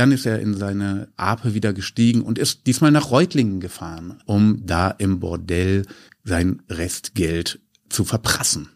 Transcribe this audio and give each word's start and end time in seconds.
Dann 0.00 0.12
ist 0.12 0.24
er 0.24 0.40
in 0.40 0.54
seine 0.54 1.08
Ape 1.18 1.52
wieder 1.52 1.74
gestiegen 1.74 2.22
und 2.22 2.38
ist 2.38 2.66
diesmal 2.66 2.90
nach 2.90 3.10
Reutlingen 3.10 3.60
gefahren, 3.60 4.22
um 4.24 4.64
da 4.64 4.88
im 4.88 5.20
Bordell 5.20 5.84
sein 6.24 6.62
Restgeld 6.70 7.60
zu 7.90 8.04
verprassen. 8.04 8.70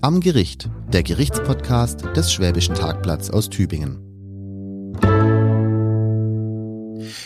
Am 0.00 0.20
Gericht, 0.20 0.70
der 0.92 1.02
Gerichtspodcast 1.02 2.04
des 2.14 2.32
Schwäbischen 2.32 2.76
Tagblatts 2.76 3.30
aus 3.30 3.50
Tübingen. 3.50 3.98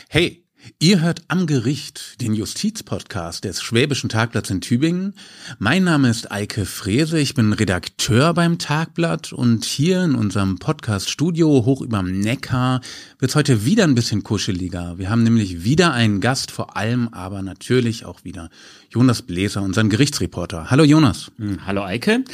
Hey, 0.08 0.43
Ihr 0.78 1.02
hört 1.02 1.22
am 1.28 1.46
Gericht 1.46 2.22
den 2.22 2.32
Justizpodcast 2.32 3.44
des 3.44 3.62
Schwäbischen 3.62 4.08
Tagblatts 4.08 4.48
in 4.48 4.62
Tübingen. 4.62 5.12
Mein 5.58 5.84
Name 5.84 6.08
ist 6.08 6.32
Eike 6.32 6.64
Frese, 6.64 7.18
ich 7.18 7.34
bin 7.34 7.52
Redakteur 7.52 8.32
beim 8.32 8.58
Tagblatt 8.58 9.34
und 9.34 9.66
hier 9.66 10.02
in 10.02 10.14
unserem 10.14 10.58
Podcast-Studio 10.58 11.66
hoch 11.66 11.82
überm 11.82 12.18
Neckar 12.18 12.80
wird 13.18 13.30
es 13.30 13.36
heute 13.36 13.66
wieder 13.66 13.84
ein 13.84 13.94
bisschen 13.94 14.22
kuscheliger. 14.22 14.96
Wir 14.96 15.10
haben 15.10 15.22
nämlich 15.22 15.64
wieder 15.64 15.92
einen 15.92 16.20
Gast, 16.20 16.50
vor 16.50 16.78
allem 16.78 17.08
aber 17.08 17.42
natürlich 17.42 18.06
auch 18.06 18.24
wieder 18.24 18.48
Jonas 18.88 19.22
Bläser, 19.22 19.60
unseren 19.60 19.90
Gerichtsreporter. 19.90 20.70
Hallo 20.70 20.84
Jonas. 20.84 21.30
Hm, 21.36 21.66
hallo 21.66 21.82
Eike. 21.82 22.24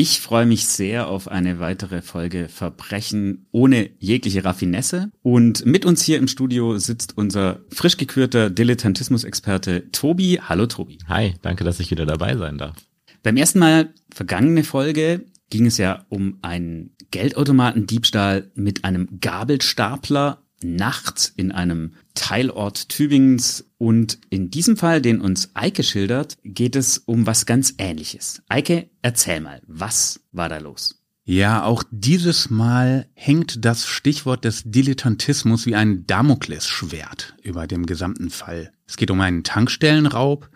Ich 0.00 0.20
freue 0.20 0.46
mich 0.46 0.66
sehr 0.66 1.08
auf 1.08 1.26
eine 1.26 1.58
weitere 1.58 2.02
Folge 2.02 2.48
Verbrechen 2.48 3.46
ohne 3.50 3.90
jegliche 3.98 4.44
Raffinesse. 4.44 5.10
Und 5.24 5.66
mit 5.66 5.84
uns 5.84 6.02
hier 6.02 6.18
im 6.18 6.28
Studio 6.28 6.78
sitzt 6.78 7.18
unser 7.18 7.58
frisch 7.70 7.96
gekürter 7.96 8.50
Dilettantismus-Experte 8.50 9.90
Tobi. 9.92 10.40
Hallo 10.42 10.66
Tobi. 10.66 10.98
Hi, 11.08 11.34
danke, 11.42 11.64
dass 11.64 11.80
ich 11.80 11.90
wieder 11.90 12.06
dabei 12.06 12.36
sein 12.36 12.58
darf. 12.58 12.76
Beim 13.22 13.36
ersten 13.36 13.58
Mal 13.58 13.92
vergangene 14.12 14.64
Folge 14.64 15.24
ging 15.50 15.66
es 15.66 15.78
ja 15.78 16.06
um 16.08 16.38
einen 16.42 16.94
Geldautomatendiebstahl 17.10 18.50
mit 18.54 18.84
einem 18.84 19.20
Gabelstapler 19.20 20.42
nachts 20.62 21.32
in 21.36 21.52
einem 21.52 21.94
Teilort 22.14 22.88
Tübingens 22.88 23.64
und 23.78 24.18
in 24.30 24.50
diesem 24.50 24.76
Fall, 24.76 25.00
den 25.00 25.20
uns 25.20 25.50
Eike 25.54 25.82
schildert, 25.82 26.36
geht 26.42 26.74
es 26.74 26.98
um 26.98 27.26
was 27.26 27.46
ganz 27.46 27.74
Ähnliches. 27.78 28.42
Eike, 28.48 28.90
erzähl 29.02 29.40
mal, 29.40 29.62
was 29.66 30.20
war 30.32 30.48
da 30.48 30.58
los? 30.58 31.00
Ja, 31.30 31.62
auch 31.62 31.84
dieses 31.90 32.48
Mal 32.48 33.06
hängt 33.12 33.62
das 33.66 33.86
Stichwort 33.86 34.46
des 34.46 34.62
Dilettantismus 34.64 35.66
wie 35.66 35.74
ein 35.74 36.06
Damoklesschwert 36.06 37.34
über 37.42 37.66
dem 37.66 37.84
gesamten 37.84 38.30
Fall. 38.30 38.72
Es 38.86 38.96
geht 38.96 39.10
um 39.10 39.20
einen 39.20 39.44
Tankstellenraub. 39.44 40.48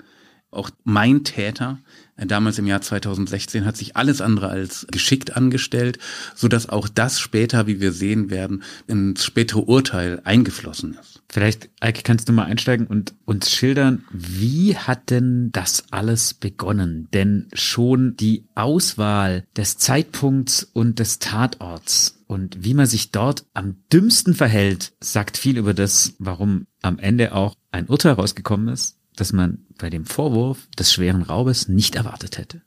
Auch 0.51 0.71
mein 0.83 1.25
Täter 1.25 1.79
damals 2.17 2.59
im 2.59 2.67
Jahr 2.67 2.81
2016 2.81 3.67
hat 3.67 3.77
sich 3.77 3.97
alles 3.97 4.23
andere 4.23 4.49
als 4.49 4.87
geschickt 4.91 5.37
angestellt, 5.37 5.99
so 6.35 6.49
dass 6.49 6.71
auch 6.71 6.89
das 6.89 7.21
später, 7.21 7.67
wie 7.67 7.83
wir 7.83 7.93
sehen 7.93 8.31
werden, 8.31 8.63
ins 8.87 9.27
spätere 9.27 9.69
Urteil 9.69 10.23
eingeflossen 10.25 10.97
ist. 10.99 11.12
Vielleicht, 11.33 11.71
Eike, 11.81 12.03
kannst 12.03 12.29
du 12.29 12.35
mal 12.35 12.45
einsteigen 12.45 12.87
und 12.87 13.15
uns 13.25 13.51
schildern, 13.51 14.05
wie 14.13 14.77
hat 14.77 15.09
denn 15.09 15.49
das 15.51 15.85
alles 15.91 16.35
begonnen? 16.35 17.09
Denn 17.15 17.49
schon 17.55 18.17
die 18.17 18.45
Auswahl 18.55 19.47
des 19.57 19.79
Zeitpunkts 19.79 20.63
und 20.63 20.99
des 20.99 21.21
Tatorts 21.21 22.23
und 22.27 22.63
wie 22.63 22.75
man 22.75 22.85
sich 22.85 23.13
dort 23.13 23.47
am 23.55 23.77
dümmsten 23.91 24.35
verhält, 24.35 24.93
sagt 25.01 25.39
viel 25.39 25.57
über 25.57 25.73
das, 25.73 26.13
warum 26.19 26.67
am 26.83 26.99
Ende 26.99 27.35
auch 27.35 27.55
ein 27.71 27.87
Urteil 27.87 28.13
rausgekommen 28.13 28.69
ist, 28.69 28.99
das 29.17 29.33
man 29.33 29.65
bei 29.79 29.89
dem 29.89 30.05
Vorwurf 30.05 30.69
des 30.79 30.93
schweren 30.93 31.23
Raubes 31.23 31.67
nicht 31.67 31.95
erwartet 31.95 32.37
hätte. 32.37 32.61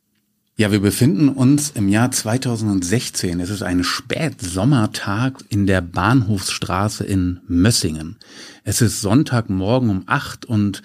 Ja, 0.57 0.71
wir 0.71 0.79
befinden 0.79 1.27
uns 1.27 1.71
im 1.71 1.89
Jahr 1.89 2.11
2016. 2.11 3.41
Es 3.41 3.49
ist 3.49 3.61
ein 3.61 3.83
Spätsommertag 3.83 5.43
in 5.49 5.67
der 5.67 5.81
Bahnhofsstraße 5.81 7.03
in 7.03 7.41
Mössingen. 7.45 8.15
Es 8.63 8.79
ist 8.79 9.01
Sonntagmorgen 9.01 9.89
um 9.89 10.03
acht 10.05 10.45
und 10.45 10.81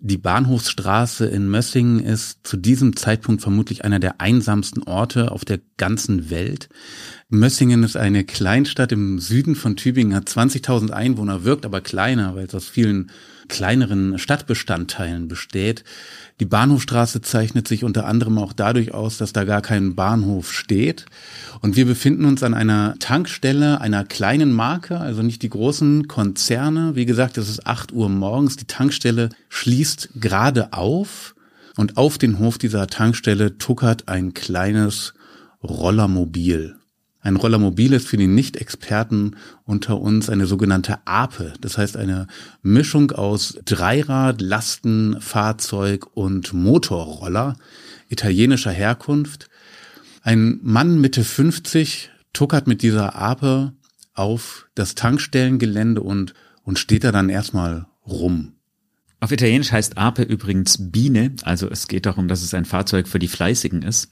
die 0.00 0.18
Bahnhofsstraße 0.18 1.26
in 1.26 1.48
Mössingen 1.48 2.00
ist 2.00 2.40
zu 2.42 2.56
diesem 2.56 2.96
Zeitpunkt 2.96 3.42
vermutlich 3.42 3.84
einer 3.84 4.00
der 4.00 4.20
einsamsten 4.20 4.82
Orte 4.82 5.30
auf 5.30 5.44
der 5.44 5.60
ganzen 5.76 6.28
Welt. 6.28 6.68
Mössingen 7.28 7.84
ist 7.84 7.96
eine 7.96 8.24
Kleinstadt 8.24 8.90
im 8.90 9.20
Süden 9.20 9.54
von 9.54 9.76
Tübingen, 9.76 10.16
hat 10.16 10.28
20.000 10.28 10.90
Einwohner, 10.90 11.44
wirkt 11.44 11.64
aber 11.64 11.80
kleiner, 11.80 12.34
weil 12.34 12.46
es 12.46 12.54
aus 12.56 12.68
vielen 12.68 13.12
kleineren 13.52 14.18
Stadtbestandteilen 14.18 15.28
besteht. 15.28 15.84
Die 16.40 16.46
Bahnhofstraße 16.46 17.20
zeichnet 17.20 17.68
sich 17.68 17.84
unter 17.84 18.06
anderem 18.06 18.38
auch 18.38 18.54
dadurch 18.54 18.94
aus, 18.94 19.18
dass 19.18 19.34
da 19.34 19.44
gar 19.44 19.60
kein 19.60 19.94
Bahnhof 19.94 20.52
steht. 20.52 21.04
Und 21.60 21.76
wir 21.76 21.84
befinden 21.84 22.24
uns 22.24 22.42
an 22.42 22.54
einer 22.54 22.96
Tankstelle 22.98 23.80
einer 23.82 24.04
kleinen 24.04 24.52
Marke, 24.52 24.98
also 24.98 25.22
nicht 25.22 25.42
die 25.42 25.50
großen 25.50 26.08
Konzerne. 26.08 26.96
Wie 26.96 27.04
gesagt, 27.04 27.36
es 27.36 27.50
ist 27.50 27.66
acht 27.66 27.92
Uhr 27.92 28.08
morgens. 28.08 28.56
Die 28.56 28.66
Tankstelle 28.66 29.28
schließt 29.50 30.08
gerade 30.16 30.72
auf. 30.72 31.34
Und 31.76 31.98
auf 31.98 32.16
den 32.16 32.38
Hof 32.38 32.56
dieser 32.56 32.86
Tankstelle 32.86 33.58
tuckert 33.58 34.08
ein 34.08 34.32
kleines 34.32 35.12
Rollermobil. 35.62 36.76
Ein 37.24 37.36
Rollermobil 37.36 37.92
ist 37.92 38.08
für 38.08 38.16
die 38.16 38.26
Nicht-Experten 38.26 39.36
unter 39.64 40.00
uns 40.00 40.28
eine 40.28 40.46
sogenannte 40.46 40.98
Ape, 41.06 41.52
das 41.60 41.78
heißt 41.78 41.96
eine 41.96 42.26
Mischung 42.62 43.12
aus 43.12 43.58
Dreirad, 43.64 44.40
Lasten, 44.40 45.20
Fahrzeug 45.20 46.08
und 46.14 46.52
Motorroller 46.52 47.56
italienischer 48.08 48.72
Herkunft. 48.72 49.48
Ein 50.22 50.58
Mann 50.62 51.00
Mitte 51.00 51.22
50 51.22 52.10
tuckert 52.32 52.66
mit 52.66 52.82
dieser 52.82 53.14
Ape 53.14 53.72
auf 54.14 54.66
das 54.74 54.96
Tankstellengelände 54.96 56.00
und, 56.00 56.34
und 56.64 56.80
steht 56.80 57.04
da 57.04 57.12
dann 57.12 57.28
erstmal 57.28 57.86
rum. 58.04 58.54
Auf 59.20 59.30
Italienisch 59.30 59.70
heißt 59.70 59.96
Ape 59.96 60.24
übrigens 60.24 60.90
Biene, 60.90 61.36
also 61.44 61.70
es 61.70 61.86
geht 61.86 62.06
darum, 62.06 62.26
dass 62.26 62.42
es 62.42 62.52
ein 62.52 62.64
Fahrzeug 62.64 63.06
für 63.06 63.20
die 63.20 63.28
Fleißigen 63.28 63.82
ist. 63.82 64.10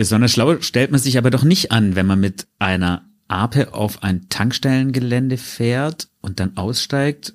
Besonders 0.00 0.32
schlau 0.32 0.58
stellt 0.62 0.90
man 0.90 0.98
sich 0.98 1.18
aber 1.18 1.28
doch 1.28 1.44
nicht 1.44 1.72
an, 1.72 1.94
wenn 1.94 2.06
man 2.06 2.18
mit 2.18 2.46
einer 2.58 3.04
Ape 3.28 3.74
auf 3.74 4.02
ein 4.02 4.30
Tankstellengelände 4.30 5.36
fährt 5.36 6.08
und 6.22 6.40
dann 6.40 6.56
aussteigt 6.56 7.34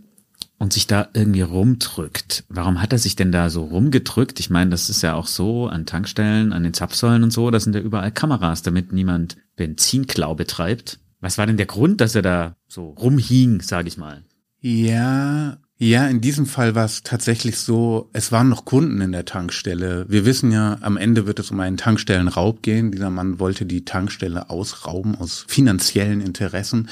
und 0.58 0.74
sich 0.74 0.88
da 0.88 1.10
irgendwie 1.14 1.42
rumdrückt. 1.42 2.44
Warum 2.50 2.82
hat 2.82 2.92
er 2.92 2.98
sich 2.98 3.16
denn 3.16 3.32
da 3.32 3.52
so 3.52 3.66
rumgedrückt? 3.66 4.40
Ich 4.40 4.50
meine, 4.50 4.72
das 4.72 4.90
ist 4.90 5.04
ja 5.04 5.14
auch 5.14 5.28
so 5.28 5.68
an 5.68 5.86
Tankstellen, 5.86 6.54
an 6.54 6.64
den 6.64 6.74
Zapfsäulen 6.74 7.22
und 7.22 7.30
so, 7.30 7.52
da 7.52 7.60
sind 7.60 7.76
ja 7.76 7.82
überall 7.82 8.12
Kameras, 8.12 8.64
damit 8.64 8.92
niemand 8.92 9.38
Benzinklau 9.58 10.34
betreibt. 10.34 10.98
Was 11.20 11.38
war 11.38 11.46
denn 11.46 11.58
der 11.58 11.68
Grund, 11.68 12.02
dass 12.02 12.16
er 12.16 12.24
da 12.24 12.56
so 12.68 12.90
rumhing, 12.90 13.62
sag 13.62 13.86
ich 13.86 13.98
mal? 13.98 14.24
Ja, 14.60 15.60
ja, 15.78 16.08
in 16.08 16.22
diesem 16.22 16.46
Fall 16.46 16.74
war 16.74 16.86
es 16.86 17.04
tatsächlich 17.04 17.58
so, 17.58 18.10
es 18.14 18.32
waren 18.32 18.48
noch 18.48 18.64
Kunden 18.64 19.02
in 19.02 19.12
der 19.12 19.26
Tankstelle. 19.26 20.06
Wir 20.08 20.26
wissen 20.26 20.50
ja, 20.52 20.78
am 20.80 20.96
Ende 20.96 21.28
wird 21.28 21.38
es 21.40 21.52
um 21.52 21.60
einen 21.60 21.76
Tankstellenraub 21.76 22.62
gehen. 22.62 22.94
Dieser 22.94 23.10
Mann 23.10 23.40
wollte 23.40 23.66
die 23.66 23.84
Tankstelle 23.84 24.50
ausrauben 24.50 25.16
aus 25.16 25.44
finanziellen 25.50 26.22
Interessen. 26.22 26.88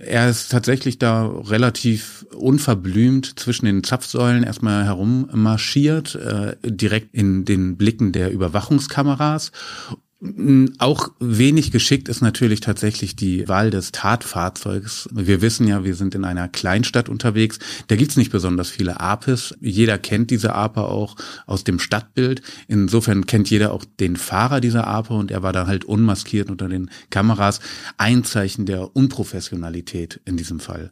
Er 0.00 0.28
ist 0.28 0.50
tatsächlich 0.50 0.98
da 0.98 1.26
relativ 1.26 2.26
unverblümt 2.36 3.38
zwischen 3.38 3.66
den 3.66 3.84
Zapfsäulen 3.84 4.42
erstmal 4.42 4.84
herummarschiert, 4.84 6.16
äh, 6.16 6.56
direkt 6.64 7.14
in 7.14 7.44
den 7.44 7.76
Blicken 7.76 8.10
der 8.10 8.32
Überwachungskameras 8.32 9.52
auch 10.78 11.10
wenig 11.20 11.70
geschickt 11.70 12.08
ist 12.08 12.22
natürlich 12.22 12.60
tatsächlich 12.60 13.14
die 13.14 13.46
Wahl 13.46 13.70
des 13.70 13.92
Tatfahrzeugs. 13.92 15.06
Wir 15.12 15.42
wissen 15.42 15.66
ja, 15.66 15.84
wir 15.84 15.94
sind 15.94 16.14
in 16.14 16.24
einer 16.24 16.48
Kleinstadt 16.48 17.10
unterwegs. 17.10 17.58
Da 17.88 17.96
gibt's 17.96 18.16
nicht 18.16 18.32
besonders 18.32 18.70
viele 18.70 19.00
Apes. 19.00 19.54
Jeder 19.60 19.98
kennt 19.98 20.30
diese 20.30 20.54
Ape 20.54 20.84
auch 20.84 21.16
aus 21.46 21.64
dem 21.64 21.78
Stadtbild. 21.78 22.40
Insofern 22.68 23.26
kennt 23.26 23.50
jeder 23.50 23.72
auch 23.72 23.84
den 24.00 24.16
Fahrer 24.16 24.60
dieser 24.60 24.86
Ape 24.86 25.12
und 25.12 25.30
er 25.30 25.42
war 25.42 25.52
da 25.52 25.66
halt 25.66 25.84
unmaskiert 25.84 26.50
unter 26.50 26.68
den 26.68 26.90
Kameras. 27.10 27.60
Ein 27.98 28.24
Zeichen 28.24 28.64
der 28.64 28.96
Unprofessionalität 28.96 30.20
in 30.24 30.38
diesem 30.38 30.58
Fall. 30.58 30.90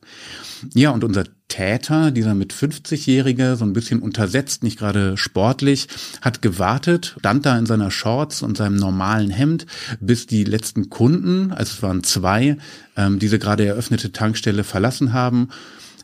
Ja, 0.75 0.91
und 0.91 1.05
unser 1.05 1.25
Täter, 1.53 2.11
dieser 2.11 2.35
mit 2.35 2.55
50-Jährige, 2.55 3.57
so 3.57 3.65
ein 3.67 3.75
bisschen 3.75 4.01
untersetzt, 4.01 4.63
nicht 4.63 4.79
gerade 4.79 5.19
sportlich, 5.19 5.87
hat 6.23 6.41
gewartet, 6.41 7.15
stand 7.19 7.45
da 7.45 7.59
in 7.59 7.67
seiner 7.67 7.91
Shorts 7.91 8.41
und 8.41 8.57
seinem 8.57 8.77
normalen 8.77 9.29
Hemd, 9.29 9.67
bis 10.01 10.27
die 10.27 10.45
letzten 10.45 10.89
Kunden, 10.89 11.53
also 11.53 11.75
es 11.75 11.83
waren 11.83 12.03
zwei, 12.05 12.57
ähm, 12.97 13.19
diese 13.19 13.39
gerade 13.39 13.67
eröffnete 13.67 14.13
Tankstelle 14.13 14.65
verlassen 14.65 15.13
haben, 15.13 15.51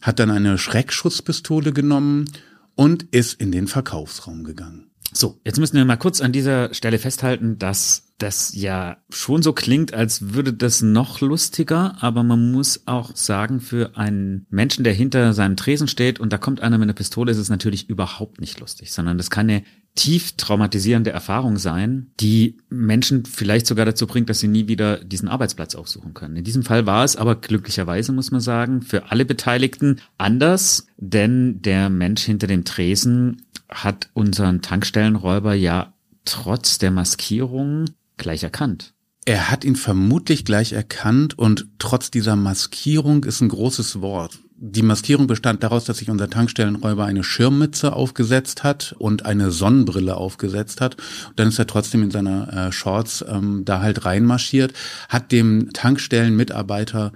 hat 0.02 0.18
dann 0.18 0.30
eine 0.30 0.58
Schreckschusspistole 0.58 1.72
genommen 1.72 2.26
und 2.74 3.04
ist 3.04 3.40
in 3.40 3.50
den 3.50 3.68
Verkaufsraum 3.68 4.44
gegangen. 4.44 4.90
So, 5.18 5.40
jetzt 5.42 5.58
müssen 5.58 5.76
wir 5.76 5.84
mal 5.84 5.96
kurz 5.96 6.20
an 6.20 6.30
dieser 6.30 6.72
Stelle 6.72 7.00
festhalten, 7.00 7.58
dass 7.58 8.14
das 8.18 8.52
ja 8.54 8.98
schon 9.10 9.42
so 9.42 9.52
klingt, 9.52 9.92
als 9.92 10.32
würde 10.32 10.52
das 10.52 10.80
noch 10.80 11.20
lustiger, 11.20 11.96
aber 12.00 12.22
man 12.22 12.52
muss 12.52 12.86
auch 12.86 13.16
sagen, 13.16 13.58
für 13.58 13.96
einen 13.96 14.46
Menschen, 14.48 14.84
der 14.84 14.92
hinter 14.92 15.32
seinem 15.32 15.56
Tresen 15.56 15.88
steht 15.88 16.20
und 16.20 16.32
da 16.32 16.38
kommt 16.38 16.60
einer 16.60 16.78
mit 16.78 16.86
einer 16.86 16.92
Pistole, 16.92 17.32
ist 17.32 17.38
es 17.38 17.48
natürlich 17.48 17.88
überhaupt 17.88 18.40
nicht 18.40 18.60
lustig, 18.60 18.92
sondern 18.92 19.18
das 19.18 19.28
kann 19.28 19.50
eine 19.50 19.64
tief 19.98 20.36
traumatisierende 20.36 21.10
Erfahrung 21.10 21.56
sein, 21.56 22.12
die 22.20 22.56
Menschen 22.70 23.24
vielleicht 23.24 23.66
sogar 23.66 23.84
dazu 23.84 24.06
bringt, 24.06 24.30
dass 24.30 24.38
sie 24.38 24.46
nie 24.46 24.68
wieder 24.68 24.98
diesen 24.98 25.28
Arbeitsplatz 25.28 25.74
aufsuchen 25.74 26.14
können. 26.14 26.36
In 26.36 26.44
diesem 26.44 26.62
Fall 26.62 26.86
war 26.86 27.02
es 27.02 27.16
aber 27.16 27.34
glücklicherweise, 27.34 28.12
muss 28.12 28.30
man 28.30 28.40
sagen, 28.40 28.82
für 28.82 29.10
alle 29.10 29.24
Beteiligten 29.24 30.00
anders, 30.16 30.86
denn 30.98 31.60
der 31.62 31.90
Mensch 31.90 32.22
hinter 32.22 32.46
dem 32.46 32.64
Tresen 32.64 33.42
hat 33.68 34.08
unseren 34.14 34.62
Tankstellenräuber 34.62 35.54
ja 35.54 35.92
trotz 36.24 36.78
der 36.78 36.92
Maskierung 36.92 37.86
gleich 38.18 38.44
erkannt. 38.44 38.94
Er 39.24 39.50
hat 39.50 39.64
ihn 39.64 39.74
vermutlich 39.74 40.44
gleich 40.44 40.72
erkannt 40.72 41.36
und 41.36 41.66
trotz 41.80 42.12
dieser 42.12 42.36
Maskierung 42.36 43.24
ist 43.24 43.40
ein 43.40 43.48
großes 43.48 44.00
Wort. 44.00 44.38
Die 44.60 44.82
Maskierung 44.82 45.28
bestand 45.28 45.62
daraus, 45.62 45.84
dass 45.84 45.98
sich 45.98 46.10
unser 46.10 46.28
Tankstellenräuber 46.28 47.04
eine 47.04 47.22
Schirmmütze 47.22 47.92
aufgesetzt 47.92 48.64
hat 48.64 48.92
und 48.98 49.24
eine 49.24 49.52
Sonnenbrille 49.52 50.16
aufgesetzt 50.16 50.80
hat. 50.80 50.96
Und 51.28 51.38
dann 51.38 51.46
ist 51.46 51.60
er 51.60 51.68
trotzdem 51.68 52.02
in 52.02 52.10
seiner 52.10 52.52
äh, 52.52 52.72
Shorts 52.72 53.24
ähm, 53.28 53.64
da 53.64 53.80
halt 53.80 54.04
reinmarschiert, 54.04 54.72
hat 55.08 55.30
dem 55.30 55.72
Tankstellenmitarbeiter 55.72 57.12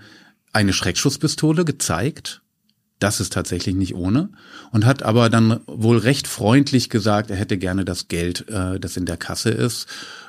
eine 0.52 0.72
Schreckschusspistole 0.72 1.64
gezeigt. 1.64 2.42
Das 3.00 3.18
ist 3.18 3.32
tatsächlich 3.32 3.74
nicht 3.74 3.96
ohne. 3.96 4.28
Und 4.70 4.86
hat 4.86 5.02
aber 5.02 5.28
dann 5.28 5.58
wohl 5.66 5.98
recht 5.98 6.28
freundlich 6.28 6.90
gesagt, 6.90 7.28
er 7.32 7.36
hätte 7.36 7.58
gerne 7.58 7.84
das 7.84 8.06
Geld, 8.06 8.48
äh, 8.50 8.78
das 8.78 8.96
in 8.96 9.04
der 9.04 9.16
Kasse 9.16 9.50
ist. 9.50 9.88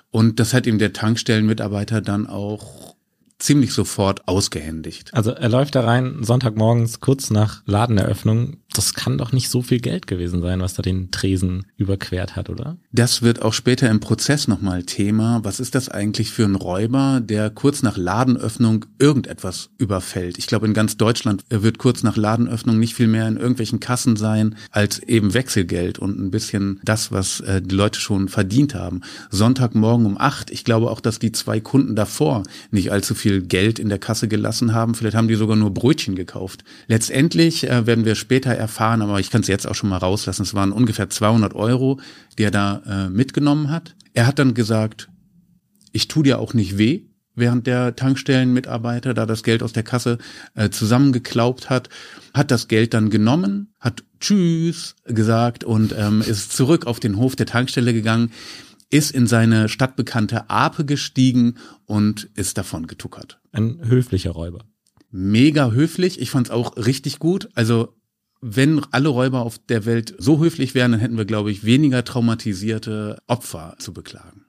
Und 0.10 0.40
das 0.40 0.56
hat 0.56 0.66
ihm 0.66 0.80
der 0.80 0.94
Tankstellenmitarbeiter 0.94 2.02
dann 2.02 2.26
auch 2.26 2.93
ziemlich 3.40 3.74
sofort 3.74 4.28
ausgehändigt. 4.28 5.14
Also 5.14 5.32
er 5.32 5.50
läuft 5.50 5.76
da 5.76 5.82
rein 5.82 6.24
Sonntagmorgens 6.24 7.00
kurz 7.00 7.30
nach 7.30 7.62
Ladeneröffnung. 7.66 8.58
Das 8.74 8.96
kann 8.96 9.20
doch 9.20 9.32
nicht 9.32 9.50
so 9.50 9.62
viel 9.62 9.80
Geld 9.80 10.08
gewesen 10.08 10.42
sein, 10.42 10.60
was 10.60 10.74
da 10.74 10.82
den 10.82 11.12
Tresen 11.12 11.68
überquert 11.78 12.36
hat, 12.36 12.50
oder? 12.50 12.78
Das 12.92 13.22
wird 13.22 13.42
auch 13.42 13.54
später 13.54 13.90
im 13.90 14.00
Prozess 14.00 14.48
nochmal 14.48 14.84
Thema. 14.84 15.42
Was 15.44 15.60
ist 15.60 15.76
das 15.76 15.90
eigentlich 15.90 16.32
für 16.32 16.46
ein 16.46 16.56
Räuber, 16.56 17.22
der 17.24 17.52
kurz 17.52 17.84
nach 17.84 17.98
Ladenöffnung 17.98 18.86
irgendetwas 18.98 19.70
überfällt? 19.78 20.40
Ich 20.40 20.48
glaube, 20.48 20.66
in 20.66 20.74
ganz 20.74 20.98
Deutschland 20.98 21.44
wird 21.50 21.78
kurz 21.78 22.02
nach 22.02 22.18
Ladenöffnung 22.18 22.80
nicht 22.80 22.96
viel 22.96 23.08
mehr 23.08 23.28
in 23.28 23.38
irgendwelchen 23.38 23.80
Kassen 23.80 24.16
sein, 24.16 24.56
als 24.72 25.00
eben 25.00 25.36
Wechselgeld 25.36 26.00
und 26.00 26.20
ein 26.20 26.32
bisschen 26.32 26.80
das, 26.84 27.12
was 27.12 27.42
äh, 27.42 27.62
die 27.62 27.76
Leute 27.76 28.00
schon 28.00 28.28
verdient 28.28 28.74
haben. 28.74 29.02
Sonntagmorgen 29.30 30.08
um 30.08 30.18
acht. 30.18 30.50
Ich 30.50 30.64
glaube 30.64 30.90
auch, 30.90 31.00
dass 31.00 31.20
die 31.20 31.32
zwei 31.32 31.60
Kunden 31.60 31.96
davor 31.96 32.44
nicht 32.72 32.92
allzu 32.92 33.14
viel 33.14 33.44
Geld 33.44 33.78
in 33.78 33.90
der 33.90 34.00
Kasse 34.00 34.28
gelassen 34.28 34.74
haben. 34.74 34.96
Vielleicht 34.96 35.16
haben 35.16 35.28
die 35.28 35.36
sogar 35.36 35.58
nur 35.58 35.72
Brötchen 35.72 36.16
gekauft. 36.16 36.64
Letztendlich 36.88 37.70
äh, 37.70 37.86
werden 37.86 38.06
wir 38.06 38.16
später 38.16 38.63
erfahren, 38.64 39.02
aber 39.02 39.20
ich 39.20 39.30
kann 39.30 39.42
es 39.42 39.48
jetzt 39.48 39.68
auch 39.68 39.76
schon 39.76 39.90
mal 39.90 39.98
rauslassen. 39.98 40.44
Es 40.44 40.54
waren 40.54 40.72
ungefähr 40.72 41.10
200 41.10 41.54
Euro, 41.54 42.00
die 42.38 42.44
er 42.44 42.52
da 42.52 42.82
äh, 42.86 43.10
mitgenommen 43.10 43.70
hat. 43.70 43.96
Er 44.14 44.28
hat 44.28 44.40
dann 44.40 44.54
gesagt, 44.54 45.10
ich 45.92 46.08
tu 46.08 46.24
dir 46.24 46.40
auch 46.40 46.54
nicht 46.54 46.78
weh, 46.78 47.04
während 47.36 47.68
der 47.68 47.96
Tankstellenmitarbeiter 47.96 49.14
da 49.14 49.26
das 49.26 49.44
Geld 49.44 49.64
aus 49.64 49.74
der 49.74 49.84
Kasse 49.84 50.18
äh, 50.56 50.70
zusammengeklaubt 50.70 51.70
hat, 51.70 51.90
hat 52.34 52.52
das 52.52 52.68
Geld 52.68 52.94
dann 52.94 53.10
genommen, 53.10 53.74
hat 53.80 54.04
Tschüss 54.20 54.96
gesagt 55.06 55.64
und 55.64 55.94
ähm, 55.98 56.22
ist 56.22 56.54
zurück 56.54 56.88
auf 56.88 57.00
den 57.00 57.18
Hof 57.18 57.36
der 57.36 57.46
Tankstelle 57.46 57.94
gegangen 57.94 58.32
ist 58.94 59.10
in 59.10 59.26
seine 59.26 59.70
stadtbekannte 59.70 60.52
Ape 60.52 60.86
gestiegen 60.86 61.56
und 61.86 62.30
ist 62.36 62.60
davon 62.60 62.86
getuckert. 62.86 63.40
Ein 63.52 63.80
höflicher 63.84 64.30
Räuber. 64.30 64.66
Mega 65.10 65.72
höflich. 65.72 66.22
Ich 66.22 66.30
fand's 66.30 66.52
auch 66.52 66.78
richtig 66.78 67.18
gut. 67.18 67.50
Also 67.56 67.96
wenn 68.46 68.82
alle 68.92 69.08
Räuber 69.08 69.42
auf 69.42 69.58
der 69.58 69.86
Welt 69.86 70.14
so 70.18 70.40
höflich 70.40 70.76
wären, 70.76 70.92
dann 70.92 71.00
hätten 71.00 71.18
wir, 71.18 71.26
glaube 71.26 71.50
ich, 71.50 71.64
weniger 71.64 72.04
traumatisierte 72.04 73.18
Opfer 73.28 73.76
zu 73.80 73.94
beklagen. 73.94 74.43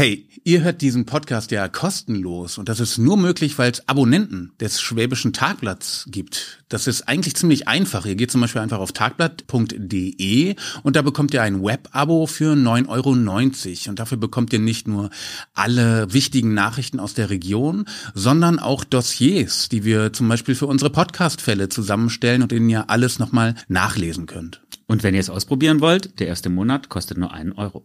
Hey, 0.00 0.28
ihr 0.44 0.62
hört 0.62 0.80
diesen 0.80 1.06
Podcast 1.06 1.50
ja 1.50 1.66
kostenlos 1.66 2.56
und 2.56 2.68
das 2.68 2.78
ist 2.78 2.98
nur 2.98 3.16
möglich, 3.16 3.58
weil 3.58 3.72
es 3.72 3.88
Abonnenten 3.88 4.52
des 4.60 4.80
Schwäbischen 4.80 5.32
Tagblatts 5.32 6.06
gibt. 6.08 6.62
Das 6.68 6.86
ist 6.86 7.08
eigentlich 7.08 7.34
ziemlich 7.34 7.66
einfach. 7.66 8.06
Ihr 8.06 8.14
geht 8.14 8.30
zum 8.30 8.40
Beispiel 8.40 8.60
einfach 8.60 8.78
auf 8.78 8.92
tagblatt.de 8.92 10.54
und 10.84 10.94
da 10.94 11.02
bekommt 11.02 11.34
ihr 11.34 11.42
ein 11.42 11.64
Web-Abo 11.64 12.26
für 12.26 12.52
9,90 12.52 12.86
Euro. 12.88 13.90
Und 13.90 13.98
dafür 13.98 14.18
bekommt 14.18 14.52
ihr 14.52 14.60
nicht 14.60 14.86
nur 14.86 15.10
alle 15.52 16.12
wichtigen 16.12 16.54
Nachrichten 16.54 17.00
aus 17.00 17.14
der 17.14 17.28
Region, 17.28 17.84
sondern 18.14 18.60
auch 18.60 18.84
Dossiers, 18.84 19.68
die 19.68 19.82
wir 19.82 20.12
zum 20.12 20.28
Beispiel 20.28 20.54
für 20.54 20.68
unsere 20.68 20.90
Podcast-Fälle 20.90 21.70
zusammenstellen 21.70 22.42
und 22.42 22.52
denen 22.52 22.70
ihr 22.70 22.88
alles 22.88 23.18
nochmal 23.18 23.56
nachlesen 23.66 24.26
könnt. 24.26 24.62
Und 24.86 25.02
wenn 25.02 25.14
ihr 25.14 25.20
es 25.20 25.28
ausprobieren 25.28 25.80
wollt, 25.80 26.20
der 26.20 26.28
erste 26.28 26.50
Monat 26.50 26.88
kostet 26.88 27.18
nur 27.18 27.32
einen 27.32 27.50
Euro. 27.50 27.84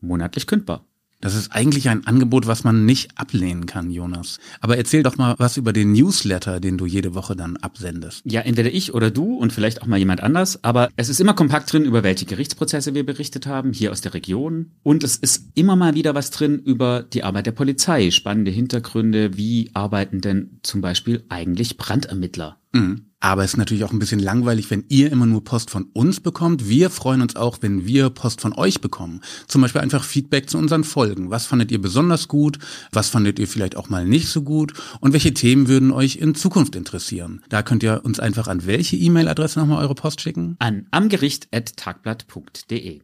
Monatlich 0.00 0.48
kündbar. 0.48 0.84
Das 1.24 1.34
ist 1.34 1.52
eigentlich 1.52 1.88
ein 1.88 2.06
Angebot, 2.06 2.46
was 2.46 2.64
man 2.64 2.84
nicht 2.84 3.18
ablehnen 3.18 3.64
kann, 3.64 3.90
Jonas. 3.90 4.36
Aber 4.60 4.76
erzähl 4.76 5.02
doch 5.02 5.16
mal 5.16 5.34
was 5.38 5.56
über 5.56 5.72
den 5.72 5.92
Newsletter, 5.92 6.60
den 6.60 6.76
du 6.76 6.84
jede 6.84 7.14
Woche 7.14 7.34
dann 7.34 7.56
absendest. 7.56 8.20
Ja, 8.26 8.42
entweder 8.42 8.70
ich 8.70 8.92
oder 8.92 9.10
du 9.10 9.38
und 9.38 9.50
vielleicht 9.50 9.80
auch 9.80 9.86
mal 9.86 9.98
jemand 9.98 10.22
anders, 10.22 10.62
aber 10.62 10.90
es 10.96 11.08
ist 11.08 11.22
immer 11.22 11.32
kompakt 11.32 11.72
drin, 11.72 11.86
über 11.86 12.02
welche 12.02 12.26
Gerichtsprozesse 12.26 12.92
wir 12.92 13.06
berichtet 13.06 13.46
haben, 13.46 13.72
hier 13.72 13.90
aus 13.90 14.02
der 14.02 14.12
Region. 14.12 14.72
Und 14.82 15.02
es 15.02 15.16
ist 15.16 15.46
immer 15.54 15.76
mal 15.76 15.94
wieder 15.94 16.14
was 16.14 16.30
drin 16.30 16.58
über 16.58 17.02
die 17.02 17.22
Arbeit 17.22 17.46
der 17.46 17.52
Polizei, 17.52 18.10
spannende 18.10 18.50
Hintergründe, 18.50 19.34
wie 19.34 19.70
arbeiten 19.72 20.20
denn 20.20 20.58
zum 20.60 20.82
Beispiel 20.82 21.24
eigentlich 21.30 21.78
Brandermittler. 21.78 22.58
Mhm. 22.74 23.06
Aber 23.20 23.42
es 23.42 23.52
ist 23.52 23.56
natürlich 23.56 23.84
auch 23.84 23.92
ein 23.92 23.98
bisschen 23.98 24.18
langweilig, 24.18 24.70
wenn 24.70 24.84
ihr 24.90 25.10
immer 25.10 25.24
nur 25.24 25.42
Post 25.42 25.70
von 25.70 25.84
uns 25.94 26.20
bekommt. 26.20 26.68
Wir 26.68 26.90
freuen 26.90 27.22
uns 27.22 27.36
auch, 27.36 27.56
wenn 27.62 27.86
wir 27.86 28.10
Post 28.10 28.42
von 28.42 28.52
euch 28.52 28.82
bekommen. 28.82 29.22
Zum 29.48 29.62
Beispiel 29.62 29.80
einfach 29.80 30.04
Feedback 30.04 30.50
zu 30.50 30.58
unseren 30.58 30.84
Folgen. 30.84 31.30
Was 31.30 31.46
fandet 31.46 31.72
ihr 31.72 31.80
besonders 31.80 32.28
gut? 32.28 32.58
Was 32.92 33.08
fandet 33.08 33.38
ihr 33.38 33.48
vielleicht 33.48 33.78
auch 33.78 33.88
mal 33.88 34.04
nicht 34.04 34.28
so 34.28 34.42
gut? 34.42 34.74
Und 35.00 35.14
welche 35.14 35.32
Themen 35.32 35.68
würden 35.68 35.90
euch 35.90 36.16
in 36.16 36.34
Zukunft 36.34 36.76
interessieren? 36.76 37.40
Da 37.48 37.62
könnt 37.62 37.82
ihr 37.82 38.02
uns 38.04 38.20
einfach 38.20 38.46
an 38.46 38.66
welche 38.66 38.96
E-Mail-Adresse 38.96 39.58
nochmal 39.58 39.82
eure 39.82 39.94
Post 39.94 40.20
schicken? 40.20 40.56
An 40.58 40.84
amgericht.tagblatt.de 40.90 43.00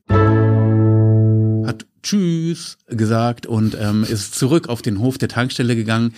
hat 1.67 1.87
Tschüss 2.03 2.77
gesagt 2.89 3.47
und 3.47 3.75
ähm, 3.79 4.05
ist 4.05 4.35
zurück 4.35 4.69
auf 4.69 4.83
den 4.83 4.99
Hof 4.99 5.17
der 5.19 5.29
Tankstelle 5.29 5.77
gegangen 5.77 6.15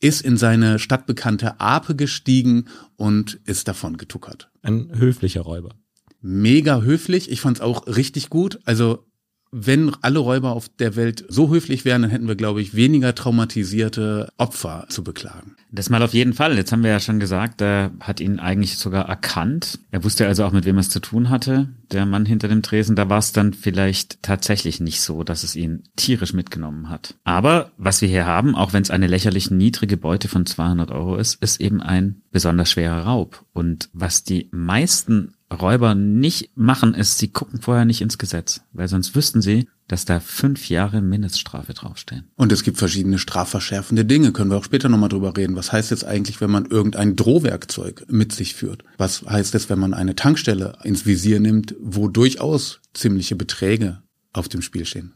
ist 0.00 0.22
in 0.22 0.36
seine 0.36 0.78
stadtbekannte 0.78 1.60
Ape 1.60 1.96
gestiegen 1.96 2.66
und 2.96 3.40
ist 3.44 3.68
davon 3.68 3.96
getuckert. 3.96 4.50
Ein 4.62 4.92
höflicher 4.94 5.40
Räuber. 5.40 5.74
Mega 6.20 6.80
höflich. 6.80 7.30
Ich 7.30 7.40
fand's 7.40 7.60
auch 7.60 7.86
richtig 7.86 8.30
gut. 8.30 8.60
Also 8.64 9.07
wenn 9.50 9.94
alle 10.02 10.18
Räuber 10.18 10.52
auf 10.52 10.68
der 10.68 10.96
Welt 10.96 11.24
so 11.28 11.50
höflich 11.50 11.84
wären, 11.84 12.02
dann 12.02 12.10
hätten 12.10 12.28
wir, 12.28 12.36
glaube 12.36 12.60
ich, 12.60 12.74
weniger 12.74 13.14
traumatisierte 13.14 14.28
Opfer 14.36 14.86
zu 14.88 15.02
beklagen. 15.02 15.56
Das 15.70 15.90
mal 15.90 16.02
auf 16.02 16.14
jeden 16.14 16.32
Fall. 16.32 16.56
Jetzt 16.56 16.72
haben 16.72 16.82
wir 16.82 16.90
ja 16.90 17.00
schon 17.00 17.20
gesagt, 17.20 17.60
er 17.60 17.90
hat 18.00 18.20
ihn 18.20 18.38
eigentlich 18.38 18.78
sogar 18.78 19.08
erkannt. 19.08 19.78
Er 19.90 20.04
wusste 20.04 20.26
also 20.26 20.44
auch, 20.44 20.52
mit 20.52 20.64
wem 20.64 20.76
er 20.76 20.80
es 20.80 20.90
zu 20.90 21.00
tun 21.00 21.30
hatte. 21.30 21.68
Der 21.92 22.06
Mann 22.06 22.26
hinter 22.26 22.48
dem 22.48 22.62
Tresen, 22.62 22.96
da 22.96 23.08
war 23.08 23.18
es 23.18 23.32
dann 23.32 23.54
vielleicht 23.54 24.22
tatsächlich 24.22 24.80
nicht 24.80 25.00
so, 25.00 25.24
dass 25.24 25.44
es 25.44 25.56
ihn 25.56 25.82
tierisch 25.96 26.32
mitgenommen 26.32 26.88
hat. 26.88 27.14
Aber 27.24 27.70
was 27.76 28.00
wir 28.00 28.08
hier 28.08 28.26
haben, 28.26 28.54
auch 28.54 28.72
wenn 28.72 28.82
es 28.82 28.90
eine 28.90 29.06
lächerlich 29.06 29.50
niedrige 29.50 29.96
Beute 29.96 30.28
von 30.28 30.46
200 30.46 30.90
Euro 30.90 31.16
ist, 31.16 31.42
ist 31.42 31.60
eben 31.60 31.82
ein 31.82 32.22
besonders 32.30 32.70
schwerer 32.70 33.02
Raub. 33.02 33.44
Und 33.52 33.88
was 33.92 34.24
die 34.24 34.48
meisten 34.52 35.34
Räuber 35.52 35.94
nicht 35.94 36.50
machen, 36.56 36.94
ist, 36.94 37.18
sie 37.18 37.28
gucken 37.28 37.60
vorher 37.60 37.84
nicht 37.84 38.00
ins 38.00 38.18
Gesetz, 38.18 38.60
weil 38.72 38.88
sonst 38.88 39.14
wüssten 39.14 39.40
sie, 39.40 39.66
dass 39.88 40.04
da 40.04 40.20
fünf 40.20 40.68
Jahre 40.68 41.00
Mindeststrafe 41.00 41.72
draufstehen. 41.72 42.24
Und 42.36 42.52
es 42.52 42.62
gibt 42.62 42.76
verschiedene 42.76 43.18
strafverschärfende 43.18 44.04
Dinge, 44.04 44.32
können 44.32 44.50
wir 44.50 44.58
auch 44.58 44.64
später 44.64 44.90
nochmal 44.90 45.08
drüber 45.08 45.36
reden. 45.36 45.56
Was 45.56 45.72
heißt 45.72 45.90
jetzt 45.90 46.04
eigentlich, 46.04 46.42
wenn 46.42 46.50
man 46.50 46.66
irgendein 46.66 47.16
Drohwerkzeug 47.16 48.04
mit 48.08 48.32
sich 48.32 48.54
führt? 48.54 48.84
Was 48.98 49.22
heißt 49.22 49.54
es, 49.54 49.70
wenn 49.70 49.78
man 49.78 49.94
eine 49.94 50.14
Tankstelle 50.14 50.76
ins 50.84 51.06
Visier 51.06 51.40
nimmt, 51.40 51.74
wo 51.80 52.08
durchaus 52.08 52.80
ziemliche 52.92 53.34
Beträge 53.34 54.02
auf 54.34 54.48
dem 54.48 54.60
Spiel 54.60 54.84
stehen? 54.84 55.12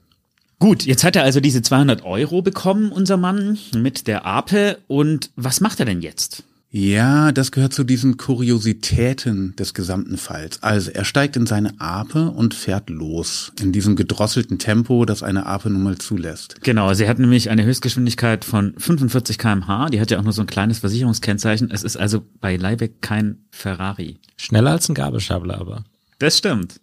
Gut, 0.58 0.84
jetzt 0.84 1.04
hat 1.04 1.16
er 1.16 1.24
also 1.24 1.40
diese 1.40 1.60
200 1.60 2.04
Euro 2.04 2.40
bekommen, 2.40 2.92
unser 2.92 3.16
Mann, 3.16 3.58
mit 3.74 4.06
der 4.06 4.24
Ape. 4.24 4.78
Und 4.86 5.30
was 5.36 5.60
macht 5.60 5.80
er 5.80 5.86
denn 5.86 6.00
jetzt? 6.00 6.44
Ja, 6.74 7.32
das 7.32 7.52
gehört 7.52 7.74
zu 7.74 7.84
diesen 7.84 8.16
Kuriositäten 8.16 9.54
des 9.56 9.74
gesamten 9.74 10.16
Falls. 10.16 10.62
Also 10.62 10.90
er 10.90 11.04
steigt 11.04 11.36
in 11.36 11.44
seine 11.44 11.78
Ape 11.78 12.30
und 12.30 12.54
fährt 12.54 12.88
los 12.88 13.52
in 13.60 13.72
diesem 13.72 13.94
gedrosselten 13.94 14.58
Tempo, 14.58 15.04
das 15.04 15.22
eine 15.22 15.44
Ape 15.44 15.68
nun 15.68 15.82
mal 15.82 15.98
zulässt. 15.98 16.62
Genau, 16.62 16.94
sie 16.94 17.06
hat 17.10 17.18
nämlich 17.18 17.50
eine 17.50 17.64
Höchstgeschwindigkeit 17.64 18.46
von 18.46 18.72
45 18.78 19.36
kmh. 19.36 19.90
Die 19.90 20.00
hat 20.00 20.10
ja 20.10 20.18
auch 20.18 20.24
nur 20.24 20.32
so 20.32 20.40
ein 20.40 20.46
kleines 20.46 20.78
Versicherungskennzeichen. 20.78 21.70
Es 21.70 21.82
ist 21.82 21.98
also 21.98 22.24
beileibe 22.40 22.88
kein 22.88 23.44
Ferrari. 23.50 24.16
Schneller 24.38 24.70
als 24.70 24.88
ein 24.88 24.94
Gabelstapler 24.94 25.60
aber. 25.60 25.84
Das 26.20 26.38
stimmt. 26.38 26.80